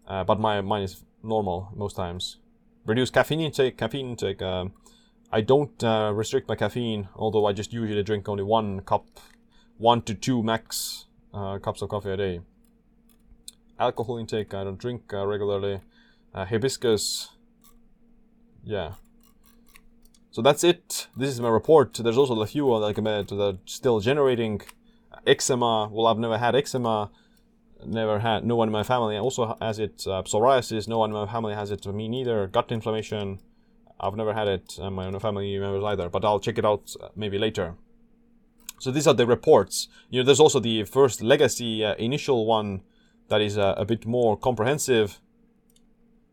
[0.07, 2.39] Uh, but my mine is normal most times.
[2.87, 3.77] Reduce caffeine intake.
[3.77, 4.43] Caffeine intake.
[4.43, 4.73] Um,
[5.33, 9.07] I don't uh, restrict my caffeine, although I just usually drink only one cup,
[9.79, 12.41] one to two max uh, cups of coffee a day.
[13.79, 14.53] Alcohol intake.
[14.55, 15.81] I don't drink uh, regularly.
[16.35, 17.31] Uh, hibiscus.
[18.63, 18.95] Yeah,
[20.33, 21.09] so that's it.
[21.17, 21.95] This is my report.
[21.95, 24.61] There's also a few like that still generating
[25.27, 25.89] eczema.
[25.91, 27.11] Well, I've never had eczema.
[27.87, 28.45] Never had.
[28.45, 30.05] No one in my family also has it.
[30.07, 30.89] Uh, psoriasis.
[30.89, 31.87] No one in my family has it.
[31.87, 32.47] Me neither.
[32.47, 33.41] Gut inflammation.
[33.99, 34.79] I've never had it.
[34.79, 36.09] And my own family members either.
[36.09, 37.75] But I'll check it out uh, maybe later.
[38.79, 39.89] So these are the reports.
[40.09, 42.83] You know, there's also the first legacy uh, initial one
[43.29, 45.21] that is uh, a bit more comprehensive.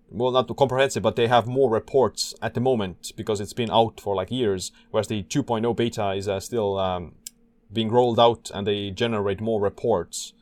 [0.10, 4.00] well, not comprehensive, but they have more reports at the moment because it's been out
[4.00, 7.16] for like years, whereas the 2.0 beta is uh, still um,
[7.72, 10.34] being rolled out and they generate more reports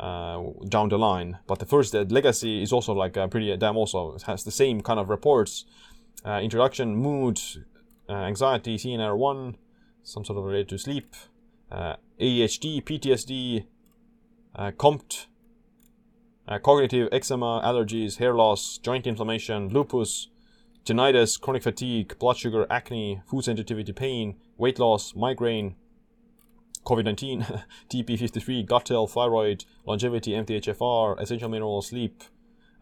[0.00, 1.38] uh, down the line.
[1.46, 4.80] But the first uh, legacy is also like uh, pretty damn also has the same
[4.80, 5.66] kind of reports.
[6.24, 7.40] Uh, introduction, mood,
[8.08, 9.54] uh, anxiety, CNR1,
[10.02, 11.14] some sort of related to sleep,
[11.70, 13.64] uh, ADHD, PTSD,
[14.56, 14.72] uh,
[16.48, 20.28] uh, cognitive eczema, allergies, hair loss, joint inflammation, lupus,
[20.84, 25.76] tinnitus, chronic fatigue, blood sugar, acne, food sensitivity, pain, weight loss, migraine,
[26.90, 27.46] COVID 19,
[27.88, 32.24] TP53, gut health, thyroid, longevity, MTHFR, essential minerals, sleep,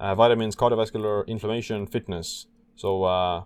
[0.00, 2.46] uh, vitamins, cardiovascular, inflammation, fitness.
[2.74, 3.42] So, uh,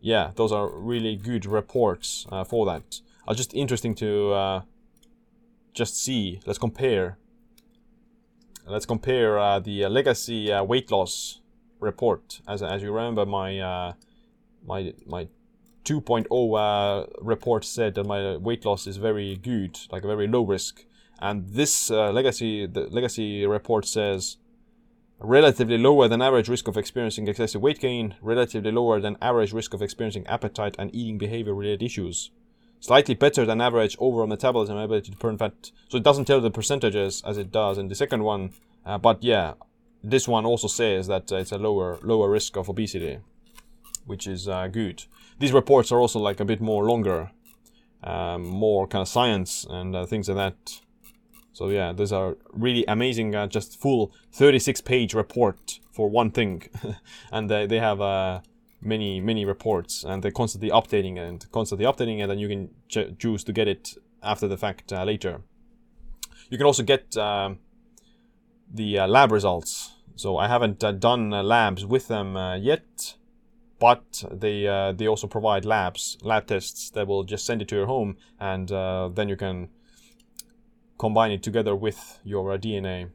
[0.00, 3.02] yeah, those are really good reports uh, for that.
[3.26, 4.62] Are just interesting to uh,
[5.74, 6.40] just see.
[6.46, 7.18] Let's compare.
[8.66, 11.42] Let's compare uh, the uh, legacy weight loss
[11.80, 12.40] report.
[12.48, 13.92] As as you remember, my
[14.64, 15.28] my my
[15.84, 20.84] 2.0 uh, report said that my weight loss is very good, like very low risk.
[21.20, 24.36] And this uh, legacy, the legacy report says
[25.18, 29.74] relatively lower than average risk of experiencing excessive weight gain, relatively lower than average risk
[29.74, 32.30] of experiencing appetite and eating behavior related issues.
[32.80, 35.72] Slightly better than average overall metabolism ability to burn fat.
[35.88, 38.52] So it doesn't tell the percentages as it does in the second one,
[38.86, 39.54] uh, but yeah,
[40.04, 43.18] this one also says that uh, it's a lower lower risk of obesity,
[44.06, 45.04] which is uh, good
[45.38, 47.30] these reports are also like a bit more longer,
[48.02, 50.80] um, more kind of science and uh, things like that.
[51.52, 56.62] So yeah, these are really amazing, uh, just full 36 page report for one thing,
[57.32, 58.40] and uh, they have uh,
[58.80, 63.18] many many reports, and they're constantly updating and constantly updating it, and you can ch-
[63.18, 65.40] choose to get it after the fact uh, later.
[66.48, 67.58] You can also get um,
[68.72, 69.94] the uh, lab results.
[70.14, 73.14] So I haven't done labs with them yet,
[73.78, 77.76] but they uh, they also provide labs lab tests that will just send it to
[77.76, 79.68] your home and uh, then you can
[80.98, 83.10] combine it together with your uh, DNA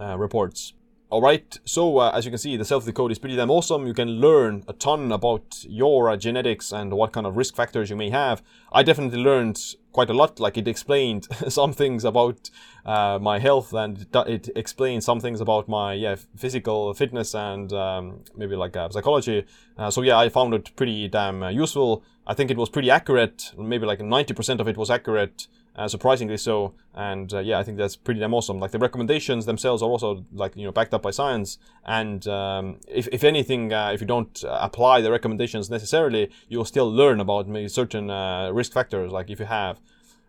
[0.00, 0.72] uh, reports.
[1.12, 3.84] Alright, so uh, as you can see, the self code is pretty damn awesome.
[3.84, 7.90] You can learn a ton about your uh, genetics and what kind of risk factors
[7.90, 8.44] you may have.
[8.70, 10.38] I definitely learned quite a lot.
[10.38, 12.48] Like it explained some things about
[12.86, 18.20] uh, my health and it explained some things about my yeah physical fitness and um,
[18.36, 19.44] maybe like uh, psychology.
[19.76, 22.04] Uh, so yeah, I found it pretty damn uh, useful.
[22.24, 23.50] I think it was pretty accurate.
[23.58, 25.48] Maybe like 90% of it was accurate
[25.80, 26.74] uh, surprisingly so.
[26.94, 28.58] And uh, yeah, I think that's pretty damn awesome.
[28.58, 31.58] Like the recommendations themselves are also like you know backed up by science.
[31.86, 36.66] And um, if if anything, uh, if you don't uh, apply the recommendations necessarily, you'll
[36.66, 39.10] still learn about maybe certain uh, risk factors.
[39.10, 39.80] Like if you have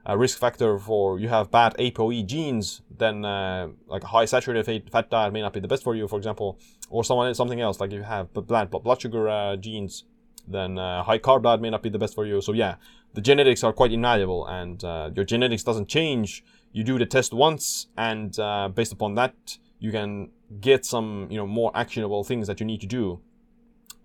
[0.05, 4.89] a risk factor for you have bad ApoE genes, then uh, like a high saturated
[4.89, 6.57] fat diet may not be the best for you, for example,
[6.89, 7.81] or someone something else.
[7.81, 10.05] Like if you have blood blood sugar genes,
[10.47, 12.39] then high carb diet may not be the best for you.
[12.39, 12.75] So yeah,
[13.14, 16.43] the genetics are quite invaluable and uh, your genetics doesn't change.
[16.72, 21.38] You do the test once and uh, based upon that, you can get some, you
[21.38, 23.20] know, more actionable things that you need to do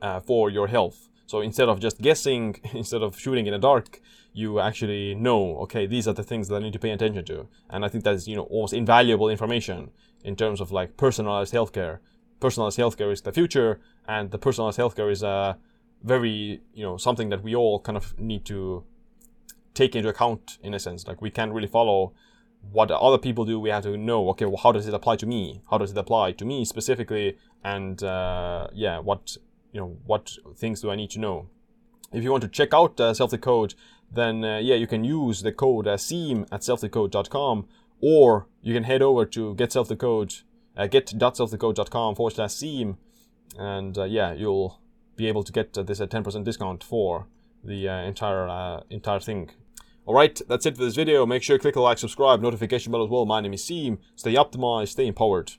[0.03, 1.09] uh, for your health.
[1.27, 4.01] So instead of just guessing, instead of shooting in the dark,
[4.33, 7.49] you actually know, okay, these are the things that I need to pay attention to.
[7.71, 9.91] And I think that's, you know, almost invaluable information
[10.25, 11.99] in terms of like personalized healthcare.
[12.41, 15.55] Personalized healthcare is the future and the personalized healthcare is, uh,
[16.03, 18.85] very, you know, something that we all kind of need to
[19.77, 21.07] take into account in a sense.
[21.07, 22.13] Like we can't really follow
[22.73, 23.61] what other people do.
[23.61, 25.63] We have to know, okay, well, how does it apply to me?
[25.71, 27.39] How does it apply to me specifically?
[27.63, 29.37] And uh, yeah, what
[29.73, 31.49] you know, what things do I need to know?
[32.13, 33.75] If you want to check out uh, SelfDecode,
[34.11, 37.67] then uh, yeah, you can use the code uh, SIIM at selfdecode.com,
[38.01, 40.43] or you can head over to get selfdecode,
[40.77, 42.97] uh, get.selfdecode.com forward slash SIIM,
[43.59, 44.81] and uh, yeah, you'll
[45.17, 47.27] be able to get uh, this at 10% discount for
[47.65, 49.51] the uh, entire uh, entire thing.
[50.07, 51.27] Alright, that's it for this video.
[51.27, 53.27] Make sure you click the like, subscribe, notification bell as well.
[53.27, 53.99] My name is Siim.
[54.15, 55.55] Stay optimized, stay empowered.